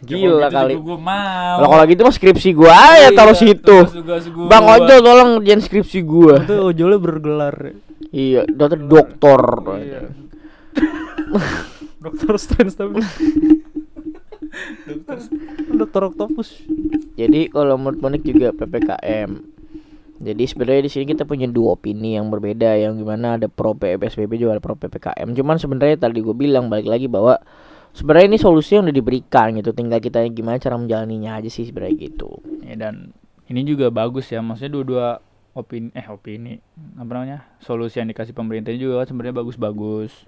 gila 0.01 0.47
kali. 0.47 0.75
Gue 0.75 0.97
mau. 0.97 1.55
kalau 1.57 1.69
kalau 1.71 1.85
gitu 1.87 2.01
mah 2.01 2.11
skripsi 2.11 2.49
gua 2.51 2.73
aja 2.73 3.09
taruh 3.13 3.31
Iya, 3.31 3.41
situ. 3.47 3.77
tugas-tugas 3.79 4.25
gua. 4.27 4.47
bang 4.47 4.65
ojol 4.67 4.99
tolong 4.99 5.29
kerjain 5.39 5.61
skripsi 5.61 5.99
gua. 6.01 6.35
Itu 6.41 6.55
ojolnya 6.67 6.99
bergelar. 6.99 7.55
Iya 8.11 8.41
dokter 8.45 8.79
doktor. 8.81 9.41
Iya. 9.77 10.01
dokter 12.03 12.33
strange 12.35 12.73
tapi. 12.73 12.99
Dokter. 14.83 15.17
Dokter 15.71 16.01
octopus. 16.03 16.49
Jadi 17.13 17.47
kalau 17.47 17.79
menurut 17.79 17.99
Monik 17.99 18.21
juga 18.21 18.51
PPKM. 18.51 19.50
Jadi 20.21 20.43
sebenarnya 20.45 20.85
di 20.85 20.91
sini 20.93 21.05
kita 21.09 21.25
punya 21.25 21.49
dua 21.49 21.73
opini 21.73 22.13
yang 22.13 22.29
berbeda 22.29 22.77
yang 22.77 22.93
gimana 22.93 23.41
ada 23.41 23.49
pro 23.49 23.73
PSBB 23.73 24.37
juga 24.37 24.57
ada 24.57 24.63
pro 24.63 24.77
PPKM. 24.77 25.33
Cuman 25.33 25.57
sebenarnya 25.57 25.97
tadi 25.97 26.21
gue 26.21 26.35
bilang 26.37 26.69
balik 26.69 26.85
lagi 26.85 27.09
bahwa 27.09 27.41
sebenarnya 27.97 28.29
ini 28.29 28.37
solusi 28.37 28.77
yang 28.77 28.85
udah 28.85 28.93
diberikan 28.93 29.57
gitu. 29.57 29.73
Tinggal 29.73 29.97
kita 29.97 30.21
gimana 30.29 30.61
cara 30.61 30.77
menjalaninya 30.77 31.41
aja 31.41 31.49
sih 31.49 31.65
sebenarnya 31.65 31.97
gitu. 31.97 32.37
Ya, 32.61 32.77
dan 32.77 33.17
ini 33.49 33.65
juga 33.65 33.89
bagus 33.89 34.29
ya 34.29 34.39
maksudnya 34.39 34.77
dua-dua 34.77 35.07
opini 35.51 35.91
eh 35.91 36.07
opini 36.07 36.63
apa 36.95 37.11
namanya 37.11 37.43
solusi 37.59 37.99
yang 37.99 38.07
dikasih 38.07 38.31
pemerintah 38.31 38.71
juga 38.71 39.03
kan 39.03 39.11
sebenarnya 39.11 39.35
bagus-bagus 39.43 40.23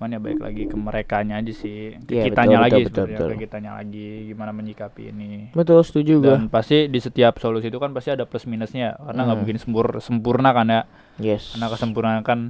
cuman 0.00 0.10
ya 0.10 0.20
baik 0.22 0.40
lagi 0.40 0.62
ke 0.64 0.72
merekanya 0.74 1.36
aja 1.36 1.52
sih 1.52 1.92
ke 2.00 2.08
Iya, 2.10 2.24
kitanya 2.26 2.56
betul, 2.56 2.64
lagi 2.64 2.80
betul, 2.80 3.04
betul, 3.04 3.04
betul. 3.12 3.28
ke 3.28 3.36
kitanya 3.42 3.70
lagi 3.76 4.08
gimana 4.26 4.50
menyikapi 4.50 5.02
ini 5.06 5.52
Betul 5.52 5.84
setuju 5.84 6.14
gue. 6.16 6.28
dan 6.30 6.48
pasti 6.48 6.88
di 6.88 6.96
setiap 6.96 7.36
solusi 7.36 7.68
itu 7.68 7.76
kan 7.76 7.92
pasti 7.92 8.08
ada 8.08 8.24
plus 8.24 8.44
minusnya 8.44 8.96
karena 8.96 9.20
nggak 9.20 9.28
Hmm. 9.30 9.40
mungkin 9.44 9.58
sempur 9.58 9.86
sempurna 10.00 10.50
kan 10.50 10.66
ya 10.66 10.80
Yes. 11.20 11.52
karena 11.52 11.68
kesempurnaan 11.68 12.22
kan 12.22 12.40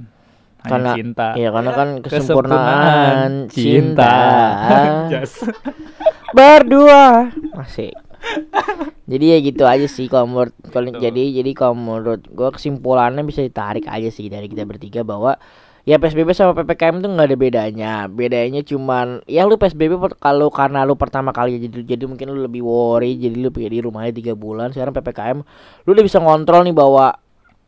hanya 0.61 0.71
Karena- 0.71 0.95
cinta 0.95 1.27
Iya 1.33 1.49
karena 1.51 1.71
kan 1.73 1.87
Kesempurnaan 1.99 2.07
kesempurnaan 2.07 3.31
cinta. 3.51 4.15
Jas. 5.09 5.33
berdua 6.31 7.27
masih 7.51 7.91
jadi 9.03 9.25
ya 9.27 9.43
gitu 9.43 9.63
aja 9.65 9.83
sih 9.85 10.05
kalau 10.05 10.23
menurut 10.25 10.53
kalau 10.65 10.87
jadi 10.89 11.19
jadi 11.35 11.51
kalau 11.51 11.75
menurut 11.75 12.23
gua 12.29 12.49
kesimpulannya 12.49 13.19
bisa 13.21 13.41
ditarik 13.41 13.83
aja 13.83 14.07
sih 14.07 14.25
dari 14.25 14.45
kita 14.45 14.63
bertiga 14.63 15.01
bahwa 15.01 15.35
ya 15.81 15.97
PSBB 15.97 16.37
sama 16.37 16.53
PPKM 16.53 17.01
tuh 17.01 17.09
nggak 17.09 17.27
ada 17.33 17.37
bedanya. 17.37 17.93
Bedanya 18.05 18.61
cuman 18.61 19.25
ya 19.25 19.45
lu 19.49 19.57
PSBB 19.57 19.97
kalau 20.21 20.53
karena 20.53 20.85
lu 20.85 20.93
pertama 20.93 21.33
kali 21.33 21.57
jadi 21.57 21.97
jadi 21.97 22.03
mungkin 22.05 22.29
lu 22.29 22.45
lebih 22.45 22.61
worry 22.61 23.17
jadi 23.17 23.35
lu 23.37 23.49
di 23.49 23.79
rumahnya 23.81 24.13
tiga 24.13 24.33
bulan 24.37 24.69
sekarang 24.73 24.93
PPKM 24.93 25.37
lu 25.85 25.89
udah 25.93 26.05
bisa 26.05 26.21
ngontrol 26.21 26.69
nih 26.69 26.75
bahwa 26.75 27.17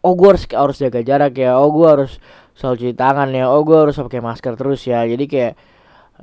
oh 0.04 0.13
gua 0.13 0.38
harus 0.38 0.45
harus 0.52 0.78
jaga 0.78 1.02
jarak 1.02 1.34
ya 1.39 1.58
oh 1.58 1.71
gua 1.73 1.97
harus 1.97 2.21
selalu 2.54 2.76
cuci 2.86 2.95
tangan 2.95 3.30
ya 3.34 3.49
oh 3.49 3.65
gua 3.65 3.89
harus 3.89 3.97
pakai 3.97 4.21
masker 4.21 4.54
terus 4.60 4.86
ya. 4.86 5.02
Jadi 5.10 5.26
kayak 5.26 5.54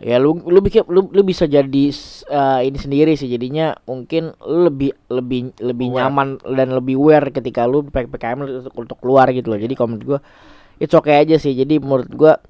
ya 0.00 0.16
lu 0.22 0.38
lu 0.46 0.62
bikin 0.62 0.86
lu, 0.86 1.10
lu 1.10 1.22
bisa 1.26 1.50
jadi 1.50 1.84
eh, 2.30 2.60
ini 2.70 2.78
sendiri 2.78 3.18
sih. 3.18 3.26
Jadinya 3.26 3.74
mungkin 3.90 4.30
lu 4.46 4.70
lebih 4.70 4.94
lebih 5.10 5.58
lebih 5.58 5.88
Aware. 5.90 5.98
nyaman 6.06 6.28
dan 6.54 6.68
lebih 6.70 6.94
aware 7.02 7.34
ketika 7.34 7.66
lu 7.66 7.82
PPKM 7.90 8.38
untuk, 8.46 8.74
untuk 8.78 8.96
keluar 9.02 9.26
gitu 9.34 9.50
loh. 9.50 9.58
Jadi 9.58 9.74
kalau 9.74 9.98
menurut 9.98 10.06
gua 10.06 10.20
it's 10.80 10.90
okay 10.90 11.20
aja 11.20 11.36
sih. 11.36 11.52
Jadi 11.52 11.76
menurut 11.76 12.08
gua 12.10 12.40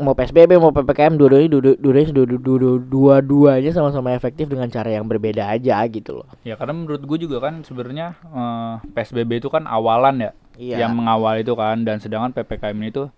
mau 0.00 0.16
PSBB 0.16 0.56
mau 0.56 0.72
PPKM 0.72 1.20
dua-duanya 1.20 1.48
dua- 1.50 1.76
dua-duanya 1.76 2.10
dua- 2.10 2.24
dua- 2.24 2.40
dua- 2.40 2.80
dua-duanya 2.80 3.70
sama-sama 3.70 4.10
efektif 4.10 4.48
dengan 4.48 4.64
cara 4.66 4.88
yang 4.88 5.04
berbeda 5.04 5.44
aja 5.44 5.84
gitu 5.84 6.24
loh. 6.24 6.28
Ya 6.42 6.56
karena 6.56 6.72
menurut 6.72 7.04
gue 7.04 7.18
juga 7.20 7.42
kan 7.42 7.60
sebenarnya 7.60 8.16
eh, 8.24 8.74
PSBB 8.88 9.36
itu 9.36 9.52
kan 9.52 9.68
awalan 9.68 10.16
ya 10.18 10.32
Iya. 10.56 10.86
yang 10.86 10.96
mengawal 10.96 11.36
itu 11.36 11.52
kan. 11.52 11.84
Dan 11.84 12.00
sedangkan 12.00 12.32
PPKM 12.32 12.76
ini 12.78 12.88
tuh 12.88 13.08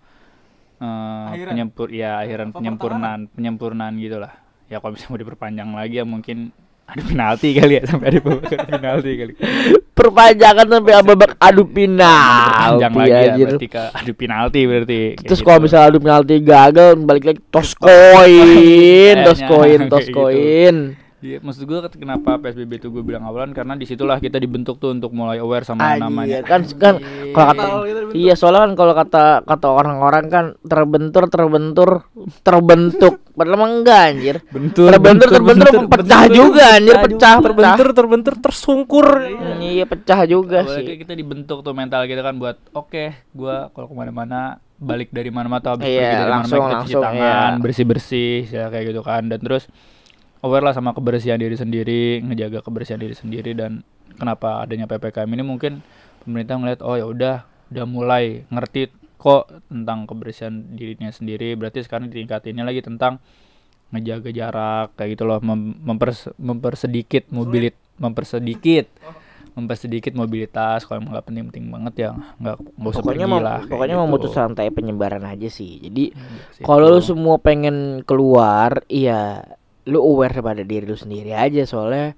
eh, 0.75 1.47
penyempur 1.47 1.87
ya 1.87 2.19
akhiran 2.19 2.51
penyempurnaan 2.51 3.31
penyempurnaan 3.31 3.95
gitulah 3.95 4.35
ya 4.67 4.83
kalau 4.83 4.91
bisa 4.91 5.07
mau 5.07 5.15
diperpanjang 5.15 5.71
lagi 5.71 6.01
ya 6.01 6.05
mungkin 6.05 6.51
ada 6.85 7.01
penalti 7.01 7.49
kali 7.57 7.81
ya 7.81 7.83
sampai 7.89 8.21
babak 8.21 8.61
penalti 8.69 9.11
kali 9.17 9.33
perpanjangan 9.97 10.65
sampai 10.69 10.93
babak 11.01 11.31
adu 11.41 11.63
penalti 11.65 12.77
panjang 12.77 12.93
lagi 12.93 13.09
ya 13.09 13.47
berarti 13.49 13.67
ke 13.71 13.83
adu 13.89 14.11
penalti 14.13 14.59
berarti 14.69 15.01
Terus 15.17 15.39
gitu. 15.41 15.47
kalau 15.49 15.59
misalnya 15.65 15.87
adu 15.89 15.99
penalti 16.03 16.35
gagal 16.45 16.89
balik 17.01 17.23
lagi 17.25 17.41
tos 17.49 17.71
koin, 17.73 19.15
tos 19.27 19.41
koin, 19.49 19.81
tos 19.89 20.05
gitu. 20.09 20.13
koin. 20.13 20.75
Iya, 21.25 21.41
maksud 21.41 21.65
gue 21.65 21.79
kenapa 21.97 22.37
PSBB 22.37 22.77
itu 22.77 22.93
gue 22.93 23.01
bilang 23.01 23.25
awalan 23.25 23.49
karena 23.49 23.73
di 23.73 23.89
situlah 23.89 24.21
kita 24.21 24.37
dibentuk 24.37 24.77
tuh 24.77 24.93
untuk 24.93 25.09
mulai 25.09 25.41
aware 25.41 25.65
sama 25.65 25.97
yang 25.97 26.05
namanya 26.05 26.45
kan 26.45 26.61
kan 26.77 27.01
kalau 27.33 27.47
kata 27.49 27.65
Iya, 28.13 28.37
soalnya 28.37 28.61
kan 28.63 28.73
kalau 28.77 28.93
kata 28.93 29.23
kata 29.41 29.67
orang-orang 29.67 30.25
kan 30.29 30.45
terbentur 30.61 31.25
terbentur 31.27 31.89
terbentuk. 32.39 33.25
Padahal 33.35 33.57
emang 33.59 33.71
enggak 33.81 34.01
anjir. 34.07 34.35
bentur 34.47 34.87
Terbentur 34.87 35.27
terbentur 35.27 35.67
pecah 35.89 36.23
juga 36.29 36.63
anjir, 36.77 36.95
pecah 36.95 37.09
pecah. 37.11 37.35
terbentur 37.41 37.87
terbentur 37.91 38.33
tersungkur 38.39 39.07
Iya, 39.59 39.83
pecah 39.83 40.19
juga 40.23 40.61
Apalagi 40.61 40.93
sih. 40.93 41.01
kita 41.01 41.11
dibentuk 41.11 41.59
tuh 41.59 41.73
mental 41.73 42.05
kita 42.05 42.21
kan 42.21 42.37
buat 42.37 42.55
oke 42.71 43.03
gua 43.33 43.73
kalau 43.73 43.89
ke 43.89 43.95
mana-mana 43.97 44.61
balik 44.77 45.09
dari 45.09 45.33
mana-mana 45.33 45.59
atau 45.59 45.71
habis 45.75 45.89
Iya, 45.89 45.97
pergi 45.97 46.15
dari 46.15 46.31
mana-mana 46.31 46.55
kita 46.61 46.77
cuci 46.85 46.95
tangan 46.95 47.51
iya. 47.51 47.59
bersih-bersih 47.59 48.35
ya 48.47 48.63
kayak 48.69 48.85
gitu 48.93 49.01
kan 49.01 49.23
dan 49.25 49.39
terus 49.41 49.65
aware 50.43 50.65
lah 50.65 50.73
sama 50.75 50.91
kebersihan 50.91 51.39
diri 51.39 51.55
sendiri 51.55 52.19
ngejaga 52.25 52.65
kebersihan 52.65 52.99
diri 52.99 53.15
sendiri 53.15 53.55
dan 53.55 53.85
kenapa 54.19 54.63
adanya 54.63 54.87
ppkm 54.87 55.29
ini 55.31 55.43
mungkin 55.43 55.83
pemerintah 56.25 56.57
ngeliat 56.57 56.79
oh 56.81 56.95
ya 56.97 57.05
udah 57.05 57.35
udah 57.71 57.85
mulai 57.85 58.47
ngerti 58.49 58.91
kok 59.25 59.49
tentang 59.73 60.05
kebersihan 60.05 60.53
dirinya 60.77 61.09
sendiri. 61.09 61.57
Berarti 61.57 61.81
sekarang 61.81 62.13
ditingkatinnya 62.13 62.61
lagi 62.61 62.85
tentang 62.85 63.17
ngejaga 63.89 64.29
jarak 64.29 64.87
kayak 64.93 65.17
gitu 65.17 65.23
loh. 65.25 65.41
Mem- 65.41 65.81
mempers- 65.81 66.29
mempersedikit 66.37 67.33
mobilit 67.33 67.73
mempersedikit 67.97 68.85
mempersedikit 69.57 70.13
mobilitas. 70.13 70.85
Kalau 70.85 71.01
emang 71.01 71.17
nggak 71.17 71.25
penting-penting 71.25 71.65
banget 71.73 71.93
ya 72.05 72.09
nggak 72.13 72.57
nggak 72.75 72.91
usah 72.91 73.01
pokoknya 73.01 73.25
pergi 73.25 73.45
lah 73.45 73.59
pokoknya 73.65 73.95
gitu. 73.97 74.03
memutus 74.05 74.31
rantai 74.37 74.67
penyebaran 74.69 75.25
aja 75.25 75.47
sih. 75.49 75.81
Jadi 75.81 76.13
sih, 76.53 76.61
kalau 76.61 76.93
lu 76.93 77.01
semua 77.01 77.41
pengen 77.41 78.05
keluar 78.05 78.85
iya 78.91 79.41
lu 79.85 79.99
aware 80.01 80.41
pada 80.41 80.63
diri 80.65 80.85
lu 80.85 80.97
sendiri 80.97 81.31
aja 81.33 81.63
soalnya 81.65 82.17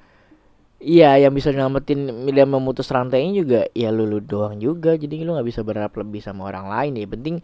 Iya, 0.77 1.17
yang 1.25 1.33
bisa 1.33 1.49
nyelamatin 1.49 2.29
dan 2.29 2.47
memutus 2.53 2.85
rantainya 2.93 3.31
juga 3.33 3.59
ya 3.73 3.89
lu, 3.89 4.05
lu 4.05 4.21
doang 4.21 4.61
juga. 4.61 4.93
Jadi 4.93 5.25
lu 5.25 5.33
nggak 5.33 5.47
bisa 5.49 5.65
berharap 5.65 5.89
lebih 5.97 6.21
sama 6.21 6.45
orang 6.45 6.69
lain. 6.69 7.01
Ya 7.01 7.09
penting, 7.09 7.35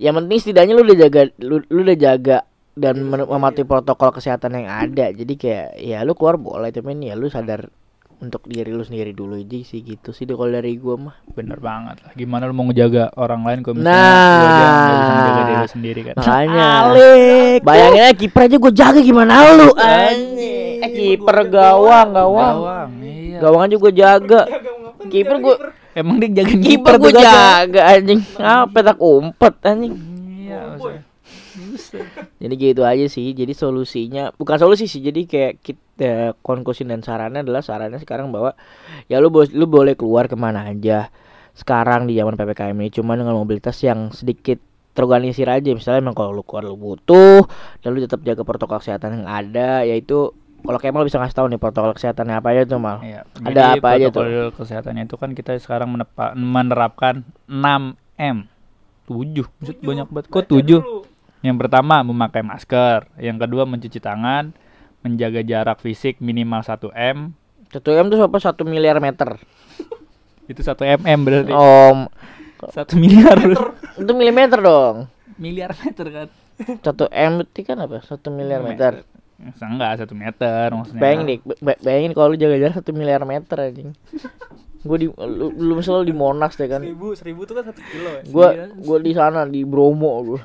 yang 0.00 0.16
penting 0.16 0.38
setidaknya 0.40 0.72
lu 0.80 0.82
udah 0.88 0.98
jaga, 1.04 1.20
lu, 1.36 1.60
lu 1.68 1.80
udah 1.84 1.98
jaga 2.00 2.38
dan 2.72 2.96
men- 3.04 3.28
mematuhi 3.28 3.68
protokol 3.68 4.16
kesehatan 4.16 4.56
yang 4.56 4.72
ada. 4.72 5.12
Jadi 5.12 5.34
kayak 5.36 5.68
ya 5.84 6.00
lu 6.00 6.16
keluar 6.16 6.40
boleh, 6.40 6.72
tapi 6.72 6.96
ya 7.04 7.12
lu 7.12 7.28
sadar 7.28 7.68
untuk 8.22 8.46
diri 8.46 8.70
lu 8.70 8.80
sendiri 8.80 9.10
dulu 9.10 9.34
aja 9.34 9.58
sih 9.66 9.82
gitu 9.82 10.14
sih 10.14 10.22
kalau 10.24 10.46
dari 10.46 10.78
gua 10.78 10.94
mah. 10.94 11.16
bener 11.34 11.58
banget 11.58 11.98
lah 12.00 12.14
gimana 12.14 12.46
lu 12.46 12.54
mau 12.54 12.70
ngejaga 12.70 13.10
orang 13.18 13.42
lain 13.42 13.58
kalau 13.60 13.82
misalnya 13.82 13.98
Nah. 13.98 14.38
lu 14.38 14.46
aja 14.46 14.94
bisa 14.94 15.10
menjaga 15.10 15.40
diri 15.42 15.52
lu 15.58 15.68
sendiri 15.68 16.00
kan 16.02 16.14
Makanya. 16.16 16.68
Bayangin 17.60 18.00
aja 18.00 18.14
kiper 18.14 18.40
aja 18.42 18.56
gue 18.56 18.72
jaga 18.72 19.00
gimana 19.00 19.32
lu 19.52 19.68
anjing. 19.74 20.78
Eh 20.80 20.90
kiper 20.92 21.36
gawang, 21.46 22.08
gawang. 22.10 22.56
Gawang, 22.62 22.90
iya. 23.02 23.38
Gawang 23.38 23.62
aja 23.66 23.76
gue 23.76 23.92
jaga. 23.92 24.40
Kiper 25.02 25.36
gue 25.38 25.54
emang 25.92 26.16
dia 26.16 26.30
jaga 26.32 26.54
kiper 26.56 26.94
gue 26.98 27.12
jaga 27.12 27.80
anjing. 27.90 28.20
Ah, 28.38 28.64
petak 28.64 28.98
umpet 28.98 29.54
anjing. 29.62 29.94
iya 30.38 30.58
maksudnya. 30.70 31.02
Jadi 32.38 32.54
gitu 32.54 32.82
aja 32.82 33.04
sih. 33.04 33.30
Jadi 33.30 33.52
solusinya 33.52 34.30
bukan 34.30 34.56
solusi 34.56 34.84
sih. 34.84 34.98
Jadi 34.98 35.24
kayak 35.24 35.52
kita 35.58 35.80
konklusi 36.38 36.82
dan 36.82 37.00
sarannya 37.00 37.40
adalah 37.40 37.60
sarannya 37.60 37.96
sekarang 37.96 38.28
bahwa 38.28 38.56
ya 39.06 39.16
lu 39.16 39.28
bo- 39.28 39.46
lu 39.46 39.64
boleh 39.64 39.92
keluar 39.92 40.24
ke 40.24 40.34
mana 40.34 40.66
aja 40.66 41.12
sekarang 41.52 42.04
di 42.04 42.14
zaman 42.14 42.32
ppkm 42.32 42.72
ini 42.74 42.88
cuma 42.90 43.12
dengan 43.12 43.34
mobilitas 43.34 43.76
yang 43.78 44.08
sedikit 44.08 44.56
terorganisir 44.90 45.44
aja 45.46 45.68
misalnya 45.68 46.00
emang 46.00 46.12
kalau 46.12 46.32
lu 46.32 46.40
keluar 46.40 46.64
lu 46.64 46.74
butuh 46.74 47.44
dan 47.78 47.88
lu 47.90 48.00
tetap 48.00 48.20
jaga 48.20 48.40
protokol 48.40 48.76
kesehatan 48.78 49.20
yang 49.20 49.26
ada 49.26 49.80
yaitu 49.82 50.32
kalau 50.58 50.78
Kemal 50.78 51.02
bisa 51.02 51.16
ngasih 51.16 51.34
tahu 51.34 51.46
nih 51.46 51.58
protokol 51.58 51.92
kesehatannya 51.92 52.34
apa 52.34 52.48
aja 52.50 52.62
tuh 52.64 52.78
mal 52.78 53.00
Iya. 53.00 53.28
Ada 53.42 53.62
apa 53.74 53.88
aja 53.90 54.06
tuh? 54.08 54.24
protokol 54.24 54.48
kesehatannya 54.56 55.02
itu 55.04 55.14
kan 55.14 55.30
kita 55.32 55.52
sekarang 55.56 55.88
menepa- 55.90 56.32
menerapkan 56.32 57.20
6M. 57.46 58.48
7. 59.04 59.44
Maksud 59.58 59.76
banyak 59.78 60.06
banget. 60.08 60.26
Kok 60.30 60.44
7? 60.46 61.11
Yang 61.42 61.56
pertama 61.58 62.06
memakai 62.06 62.46
masker, 62.46 63.10
yang 63.18 63.34
kedua 63.34 63.66
mencuci 63.66 63.98
tangan, 63.98 64.54
menjaga 65.02 65.42
jarak 65.42 65.82
fisik 65.82 66.22
minimal 66.22 66.62
1 66.62 66.94
M. 66.94 67.18
satu 67.72 67.88
m 67.88 68.06
tuh 68.12 68.20
apa 68.20 68.36
satu 68.36 68.62
miliar 68.68 69.00
meter 69.00 69.40
Itu 70.44 70.60
1 70.60 70.76
mm 70.76 71.20
berarti. 71.24 71.52
om 71.56 72.04
1 72.60 73.00
miliar. 73.00 73.36
itu 73.96 74.12
milimeter 74.12 74.60
dong 74.60 75.08
miliar 75.40 75.72
meter 75.80 76.06
kan. 76.12 76.28
satu 76.84 77.08
m 77.08 77.40
itu 77.42 77.64
kan 77.64 77.80
apa 77.80 78.04
satu 78.04 78.28
miliar 78.28 78.60
meter 78.60 79.02
Enggak, 79.58 80.06
1 80.06 80.14
meter 80.14 80.66
maksudnya. 80.70 81.02
Bayangin 81.02 81.24
deh, 81.26 81.38
bayangin 81.82 82.12
kalau 82.14 82.30
lu 82.30 82.38
jaga 82.38 82.62
jarak 82.62 82.76
satu 82.78 82.94
miliar 82.94 83.26
meter 83.26 83.56
anjing. 83.58 83.90
Gue 84.82 84.96
di 84.98 85.06
lu, 85.06 85.46
lu 85.54 85.72
misalnya 85.78 86.10
di 86.10 86.14
Monas 86.14 86.58
deh 86.58 86.66
kan. 86.66 86.82
Seribu, 86.82 87.14
seribu 87.14 87.46
tuh 87.46 87.54
kan 87.62 87.70
satu 87.70 87.78
kilo 87.86 88.10
ya. 88.18 88.22
Gua 88.26 88.48
gua 88.82 88.98
di 88.98 89.12
sana 89.14 89.46
di 89.46 89.62
Bromo 89.62 90.12
gua. 90.26 90.40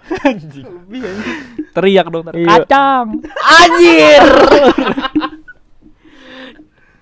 Teriak 1.75 2.05
dong, 2.13 2.21
teriak. 2.29 2.45
Iya. 2.45 2.53
kacang. 2.61 3.07
Anjir. 3.33 4.25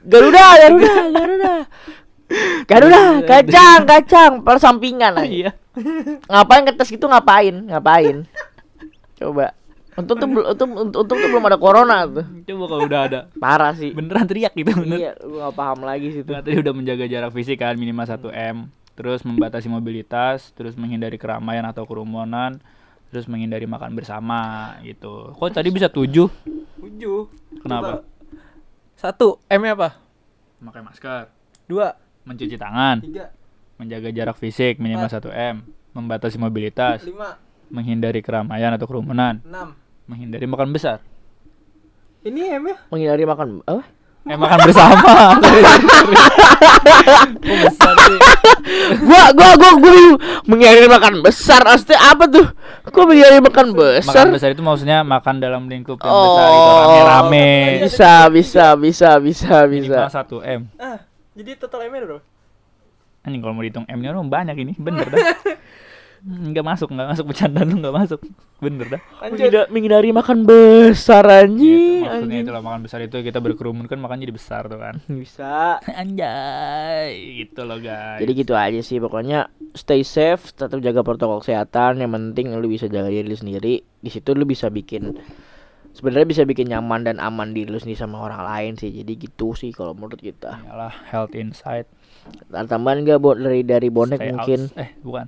Garuda, 0.06 0.46
Garuda, 0.64 0.94
Garuda. 1.12 1.54
Garuda, 2.66 3.02
kacang, 3.26 3.82
kacang, 3.84 4.34
persampingan 4.46 5.18
aja. 5.18 5.28
Iya. 5.28 5.52
Ngapain 6.32 6.64
ngetes 6.64 6.90
gitu 6.94 7.06
ngapain? 7.12 7.56
Ngapain? 7.68 8.24
Coba. 9.20 9.52
Untung 9.96 10.20
tuh 10.20 10.28
bel- 10.28 10.48
untung, 10.52 10.72
untung, 10.76 11.00
untung 11.08 11.18
tuh 11.18 11.30
belum 11.32 11.46
ada 11.48 11.56
corona 11.56 12.04
tuh. 12.04 12.26
Coba 12.52 12.64
kalau 12.68 12.84
udah 12.84 13.02
ada. 13.08 13.20
Parah 13.40 13.72
sih. 13.72 13.96
Beneran 13.96 14.28
teriak 14.28 14.52
gitu 14.52 14.76
bener. 14.76 14.98
Iya, 15.00 15.12
gua 15.24 15.48
gak 15.48 15.56
paham 15.56 15.80
lagi 15.88 16.08
sih 16.12 16.22
tuh. 16.28 16.36
Nah, 16.36 16.44
tadi 16.44 16.60
udah 16.60 16.74
menjaga 16.76 17.06
jarak 17.08 17.32
fisik 17.32 17.64
kan 17.64 17.80
minimal 17.80 18.04
1 18.04 18.20
M, 18.36 18.68
terus 18.92 19.24
membatasi 19.24 19.72
mobilitas, 19.72 20.52
terus 20.52 20.76
menghindari 20.76 21.16
keramaian 21.16 21.64
atau 21.64 21.88
kerumunan, 21.88 22.60
terus 23.08 23.24
menghindari 23.32 23.64
makan 23.64 23.96
bersama 23.96 24.76
gitu. 24.84 25.32
Kok 25.32 25.56
tadi 25.56 25.72
bisa 25.72 25.88
7? 25.88 26.28
Tujuh. 26.76 27.20
Kenapa? 27.64 28.04
Satu, 29.00 29.40
M-nya 29.48 29.80
apa? 29.80 29.90
Memakai 30.60 30.84
masker, 30.84 31.32
Dua, 31.68 31.96
mencuci 32.24 32.56
tangan, 32.56 33.00
tiga, 33.00 33.32
menjaga 33.76 34.12
jarak 34.12 34.36
fisik 34.36 34.80
minimal 34.80 35.08
1 35.08 35.32
M, 35.32 35.56
membatasi 35.96 36.36
mobilitas, 36.36 37.04
lima, 37.08 37.40
menghindari 37.72 38.20
keramaian 38.20 38.76
atau 38.76 38.88
kerumunan, 38.88 39.40
enam. 39.44 39.76
Menghindari 40.06 40.46
makan 40.46 40.70
besar. 40.72 41.02
Ini 42.22 42.58
M-nya? 42.58 42.76
Menghindari 42.90 43.24
makan 43.24 43.48
apa? 43.66 43.84
Eh 44.26 44.34
makan 44.34 44.58
bersama. 44.66 44.98
Gua 49.06 49.24
gua 49.38 49.52
gua 49.56 49.72
gua 49.78 49.94
menghindari 50.50 50.90
makan 50.90 51.22
besar 51.22 51.62
pasti 51.62 51.94
apa 51.94 52.26
tuh 52.26 52.46
gua 52.90 53.04
menghindari 53.06 53.38
makan 53.38 53.68
besar 53.78 54.26
Makan 54.26 54.34
besar 54.34 54.50
itu 54.52 54.64
maksudnya 54.66 55.06
makan 55.06 55.38
dalam 55.38 55.70
lingkup 55.70 56.02
yang 56.02 56.10
besar 56.14 56.48
itu 56.50 56.58
oh 56.66 56.78
rame-rame. 56.82 57.50
bisa 57.86 58.12
bisa 58.34 58.66
bisa 58.74 59.10
bisa 59.22 59.54
bisa 59.70 60.00
1 60.10 60.58
M. 60.58 60.62
Ah, 60.78 61.00
jadi 61.38 61.54
total 61.56 61.86
M-nya 61.86 62.02
berapa? 62.10 62.22
Anjing 63.26 63.42
kalau 63.42 63.54
mau 63.54 63.62
dihitung 63.62 63.86
M-nya 63.86 64.10
lu 64.14 64.26
banyak 64.26 64.54
ini, 64.58 64.74
bener 64.78 65.06
dah. 65.14 65.18
Enggak 66.26 66.66
masuk, 66.66 66.90
enggak 66.90 67.14
masuk 67.14 67.26
bercandaan 67.30 67.70
lu 67.70 67.78
enggak 67.78 67.94
masuk. 68.02 68.20
Bener 68.58 68.88
dah. 68.90 69.02
Menghindari, 69.22 69.70
menghindari 69.70 70.10
makan 70.10 70.38
besar 70.42 71.22
anjing, 71.22 72.02
Gitu, 72.02 72.10
maksudnya 72.10 72.40
itulah 72.42 72.64
makan 72.66 72.82
besar 72.82 73.00
itu 73.02 73.18
kita 73.20 73.38
berkerumun 73.38 73.86
kan 73.86 74.02
makan 74.02 74.18
jadi 74.18 74.34
besar 74.34 74.66
tuh 74.66 74.82
kan. 74.82 74.98
bisa 75.22 75.78
Anjay, 76.02 77.14
gitu 77.40 77.62
loh 77.62 77.78
guys. 77.78 78.18
jadi 78.18 78.32
gitu 78.34 78.54
aja 78.54 78.82
sih 78.82 78.98
pokoknya 78.98 79.50
stay 79.74 80.02
safe 80.02 80.50
tetap 80.50 80.82
jaga 80.82 81.06
protokol 81.06 81.42
kesehatan 81.42 82.02
yang 82.02 82.10
penting 82.10 82.54
lu 82.56 82.66
bisa 82.66 82.88
jaga 82.88 83.10
diri 83.10 83.26
lu 83.26 83.38
sendiri 83.38 83.82
di 83.82 84.10
situ 84.10 84.34
lu 84.34 84.46
bisa 84.46 84.70
bikin 84.70 85.18
sebenarnya 85.92 86.26
bisa 86.26 86.44
bikin 86.44 86.70
nyaman 86.70 87.06
dan 87.06 87.18
aman 87.20 87.54
diri 87.54 87.70
lu 87.70 87.78
sendiri 87.78 87.98
sama 87.98 88.22
orang 88.22 88.42
lain 88.42 88.72
sih 88.76 88.90
jadi 88.90 89.14
gitu 89.14 89.54
sih 89.54 89.70
kalau 89.72 89.94
menurut 89.94 90.18
kita 90.18 90.58
Iyalah 90.64 90.94
health 91.10 91.34
insight. 91.34 91.86
tambahan 92.50 93.06
gak 93.06 93.22
buat 93.22 93.38
dari 93.38 93.62
dari 93.62 93.88
bonek 93.88 94.18
Stay 94.18 94.32
mungkin 94.34 94.60
out. 94.74 94.82
Eh, 94.82 94.90
bukan. 95.06 95.26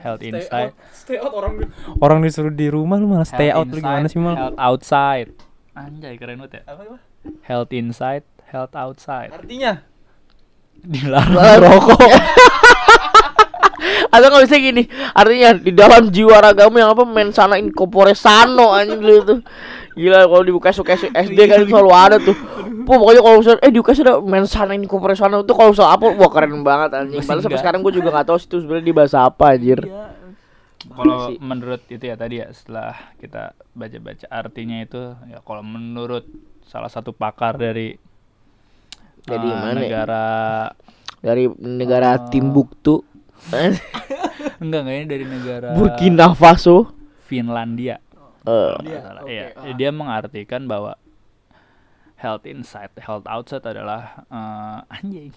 Health 0.00 0.22
insight. 0.24 0.72
Stay 0.96 1.20
out 1.20 1.34
orang 1.36 1.68
orang 2.00 2.18
disuruh 2.24 2.52
di 2.52 2.72
rumah 2.72 2.96
lu 2.96 3.10
malah 3.10 3.28
stay 3.28 3.52
Health 3.52 3.68
out 3.68 3.74
lu 3.74 3.78
gimana 3.80 4.08
inside, 4.08 4.14
sih 4.16 4.20
mal? 4.22 4.34
Health 4.38 4.58
outside. 4.58 5.28
Anjay, 5.72 6.14
keren 6.16 6.40
banget 6.40 6.60
ya. 6.60 6.72
Apa 6.72 6.80
apa? 6.84 6.98
Health 7.44 7.70
inside, 7.72 8.24
health 8.48 8.74
outside. 8.76 9.30
Artinya? 9.32 9.84
Dilarang 10.82 11.60
rokok. 11.60 12.00
atau 14.08 14.26
nggak 14.32 14.44
bisa 14.48 14.56
gini. 14.58 14.82
Artinya 15.12 15.50
di 15.54 15.72
dalam 15.74 16.08
jiwa 16.08 16.40
ragamu 16.40 16.80
yang 16.80 16.90
apa 16.96 17.04
men 17.04 17.30
sana 17.30 17.60
in 17.60 17.70
corpore 17.70 18.16
sano 18.16 18.72
anjing 18.74 18.98
dulu 18.98 19.20
tuh. 19.22 19.38
Gila 19.92 20.24
kalau 20.24 20.42
di 20.42 20.52
UKS 20.56 20.76
UKS 20.80 21.02
SD 21.12 21.38
kan 21.46 21.60
selalu 21.68 21.92
ada 21.92 22.16
tuh. 22.16 22.32
Puh, 22.82 22.96
pokoknya 22.98 23.20
kalau 23.20 23.36
misalnya 23.38 23.60
eh 23.60 23.70
di 23.70 23.78
UKS 23.78 23.98
ada 24.02 24.14
men 24.24 24.48
sana 24.48 24.72
in 24.72 24.88
corpore 24.88 25.12
sano 25.12 25.44
tuh 25.44 25.52
kalau 25.52 25.76
misalnya 25.76 25.92
apa 26.00 26.06
wah 26.16 26.30
keren 26.32 26.64
banget 26.64 26.90
anjing. 26.96 27.20
Padahal 27.20 27.44
sampai 27.44 27.60
sekarang 27.60 27.80
gue 27.84 27.92
juga 27.92 28.08
nggak 28.08 28.26
tahu 28.32 28.38
sih 28.40 28.48
itu 28.48 28.56
sebenarnya 28.64 28.86
di 28.88 28.94
bahasa 28.96 29.18
apa 29.28 29.44
anjir. 29.52 29.80
Kalau 30.82 31.30
sih. 31.30 31.38
menurut 31.38 31.82
itu 31.86 32.04
ya 32.10 32.18
tadi 32.18 32.42
ya 32.42 32.50
setelah 32.50 33.14
kita 33.22 33.54
baca-baca 33.70 34.26
artinya 34.26 34.82
itu 34.82 35.14
ya 35.30 35.38
kalau 35.46 35.62
menurut 35.62 36.26
salah 36.66 36.90
satu 36.90 37.14
pakar 37.14 37.54
dari 37.54 37.94
Dari 39.22 39.46
eh, 39.46 39.54
mana 39.54 39.78
ya? 39.78 39.82
negara 39.86 40.24
dari 41.22 41.46
negara 41.62 42.18
Oh. 42.18 42.26
Timbuktu 42.26 43.06
enggak 44.62 44.80
enggak 44.86 44.96
ini 44.96 45.06
dari 45.06 45.24
negara 45.26 45.74
Burkina 45.74 46.32
Faso 46.36 46.94
Finlandia. 47.26 47.98
Oke, 48.42 48.90
Iya, 49.30 49.54
ah. 49.54 49.74
dia 49.74 49.90
mengartikan 49.94 50.66
bahwa 50.66 50.98
health 52.18 52.46
inside, 52.46 52.90
health 53.02 53.26
outside 53.26 53.66
adalah 53.66 54.26
eh, 54.30 54.78
anjing. 54.98 55.32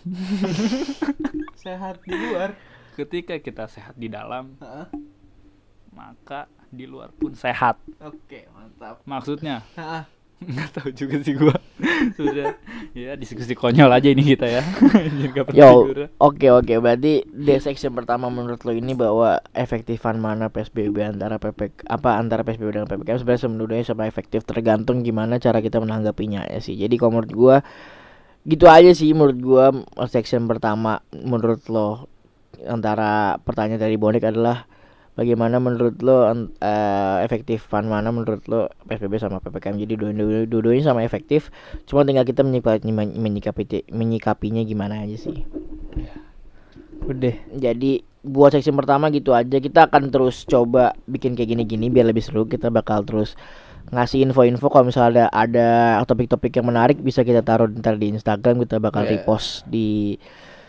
Sehat 1.65 2.01
di 2.05 2.13
luar. 2.13 2.53
Ketika 2.95 3.35
kita 3.43 3.67
sehat 3.67 3.99
di 3.99 4.07
dalam, 4.07 4.55
Heeh. 4.63 4.87
maka 5.91 6.47
di 6.71 6.87
luar 6.87 7.11
pun 7.11 7.35
sehat. 7.35 7.75
Oke, 7.99 8.47
mantap. 8.55 9.03
Maksudnya 9.03 9.67
Heeh. 9.75 10.14
Nggak 10.43 10.69
tahu 10.75 10.89
juga 10.91 11.15
sih 11.23 11.33
gua. 11.35 11.55
Sudah. 12.19 12.59
Ya 12.91 13.15
diskusi 13.15 13.55
konyol 13.55 13.87
aja 13.87 14.11
ini 14.11 14.23
kita 14.23 14.45
ya. 14.47 14.61
Yo, 15.59 15.87
oke 16.19 16.47
oke. 16.51 16.73
Berarti 16.83 17.23
di 17.23 17.55
section 17.63 17.95
pertama 17.95 18.27
menurut 18.27 18.59
lo 18.67 18.75
ini 18.75 18.91
bahwa 18.91 19.39
efektifan 19.55 20.19
mana 20.19 20.51
PSBB 20.51 21.15
antara 21.15 21.39
PPK 21.39 21.87
apa 21.87 22.19
antara 22.19 22.43
PSBB 22.43 22.83
dengan 22.83 22.89
PPKM 22.91 23.23
sebenarnya 23.23 23.41
sebenarnya 23.47 23.85
sama 23.87 24.03
efektif 24.11 24.43
tergantung 24.43 25.01
gimana 25.07 25.39
cara 25.39 25.63
kita 25.63 25.79
menanggapinya 25.79 26.43
ya 26.51 26.59
sih. 26.59 26.75
Jadi 26.75 26.99
kalau 26.99 27.19
menurut 27.19 27.31
gua 27.31 27.55
gitu 28.45 28.67
aja 28.69 28.91
sih 28.91 29.15
menurut 29.15 29.39
gua 29.39 29.65
section 30.11 30.45
pertama 30.51 30.99
menurut 31.15 31.63
lo 31.71 32.11
antara 32.63 33.39
pertanyaan 33.43 33.81
dari 33.81 33.95
Bonek 33.95 34.23
adalah 34.23 34.67
bagaimana 35.15 35.57
menurut 35.57 35.99
lo 36.03 36.27
an- 36.27 36.51
eh, 36.59 37.23
efektifan 37.23 37.87
mana 37.87 38.11
menurut 38.11 38.43
lo 38.45 38.67
PSBB 38.85 39.17
sama 39.17 39.39
PPKM 39.39 39.79
jadi 39.79 39.93
dua- 39.95 40.47
dua-duanya 40.47 40.91
sama 40.91 41.01
efektif. 41.01 41.49
Cuma 41.87 42.03
tinggal 42.03 42.23
kita 42.23 42.43
menyikapi, 42.43 42.83
menyikapi 43.15 43.87
menyikapinya 43.89 44.61
gimana 44.61 45.03
aja 45.03 45.15
sih. 45.15 45.43
Udah. 47.05 47.35
jadi 47.53 48.01
buat 48.25 48.49
section 48.49 48.73
pertama 48.73 49.13
gitu 49.13 49.29
aja 49.37 49.61
kita 49.61 49.85
akan 49.85 50.09
terus 50.09 50.41
coba 50.49 50.97
bikin 51.05 51.37
kayak 51.37 51.53
gini-gini 51.53 51.93
biar 51.93 52.09
lebih 52.09 52.25
seru. 52.25 52.49
Kita 52.49 52.73
bakal 52.73 53.05
terus 53.05 53.37
ngasih 53.93 54.25
info-info. 54.25 54.65
Kalau 54.73 54.89
misalnya 54.89 55.29
ada, 55.29 56.01
ada 56.01 56.01
topik-topik 56.09 56.49
yang 56.57 56.65
menarik 56.65 56.97
bisa 56.97 57.21
kita 57.21 57.45
taruh 57.45 57.69
ntar 57.69 58.01
di 58.01 58.09
Instagram. 58.09 58.65
Kita 58.65 58.81
bakal 58.81 59.05
Yeah. 59.05 59.21
repost 59.21 59.69
di 59.69 60.17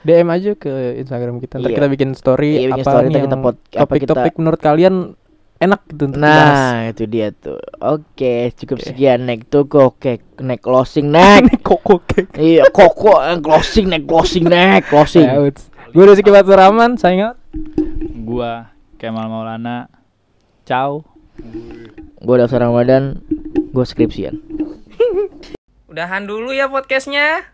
DM 0.07 0.29
aja 0.31 0.51
ke 0.55 0.71
Instagram 0.97 1.37
kita. 1.37 1.59
Ntar 1.59 1.69
Iya. 1.69 1.77
kita 1.77 1.89
bikin 1.91 2.11
story 2.15 2.51
Iya, 2.57 2.69
bikin 2.71 2.75
apa 2.79 2.91
story, 2.95 3.03
nih 3.03 3.11
ntar 3.11 3.21
kita 3.21 3.35
yang 3.35 3.43
pot- 3.43 3.67
apa 3.67 3.83
topik-topik 3.83 4.31
kita- 4.31 4.39
menurut 4.39 4.61
kalian 4.61 4.95
enak 5.57 5.81
gitu 5.89 6.03
untuk 6.07 6.21
dibahas. 6.21 6.53
Nah, 6.53 6.79
itu 6.87 7.05
dia 7.05 7.29
tuh. 7.33 7.59
Oke, 7.77 8.35
cukup 8.55 8.79
Oke. 8.79 8.87
sekian 8.87 9.25
nek 9.25 9.49
tuh 9.49 9.65
oke, 9.67 10.13
nek 10.39 10.61
closing 10.61 11.09
nek. 11.09 11.43
Koko 11.67 12.05
cake. 12.05 12.37
iya, 12.37 12.69
koko 12.69 13.17
closing 13.41 13.89
nek 13.89 14.05
closing 14.05 14.47
nek 14.47 14.87
closing. 14.87 15.27
Gue 15.97 16.05
udah 16.05 16.13
Rizky 16.13 16.29
Batu 16.29 16.53
Rahman, 16.53 17.01
saya 17.01 17.13
ingat. 17.17 17.37
Gua 18.21 18.69
Kemal 18.97 19.33
Maulana. 19.33 19.89
Ciao. 20.63 21.09
Gue 22.21 22.37
daftar 22.37 22.69
Ramadan, 22.69 23.25
gue 23.73 23.85
skripsian. 23.87 24.37
Udahan 25.89 26.29
dulu 26.29 26.53
ya 26.53 26.69
podcastnya. 26.69 27.49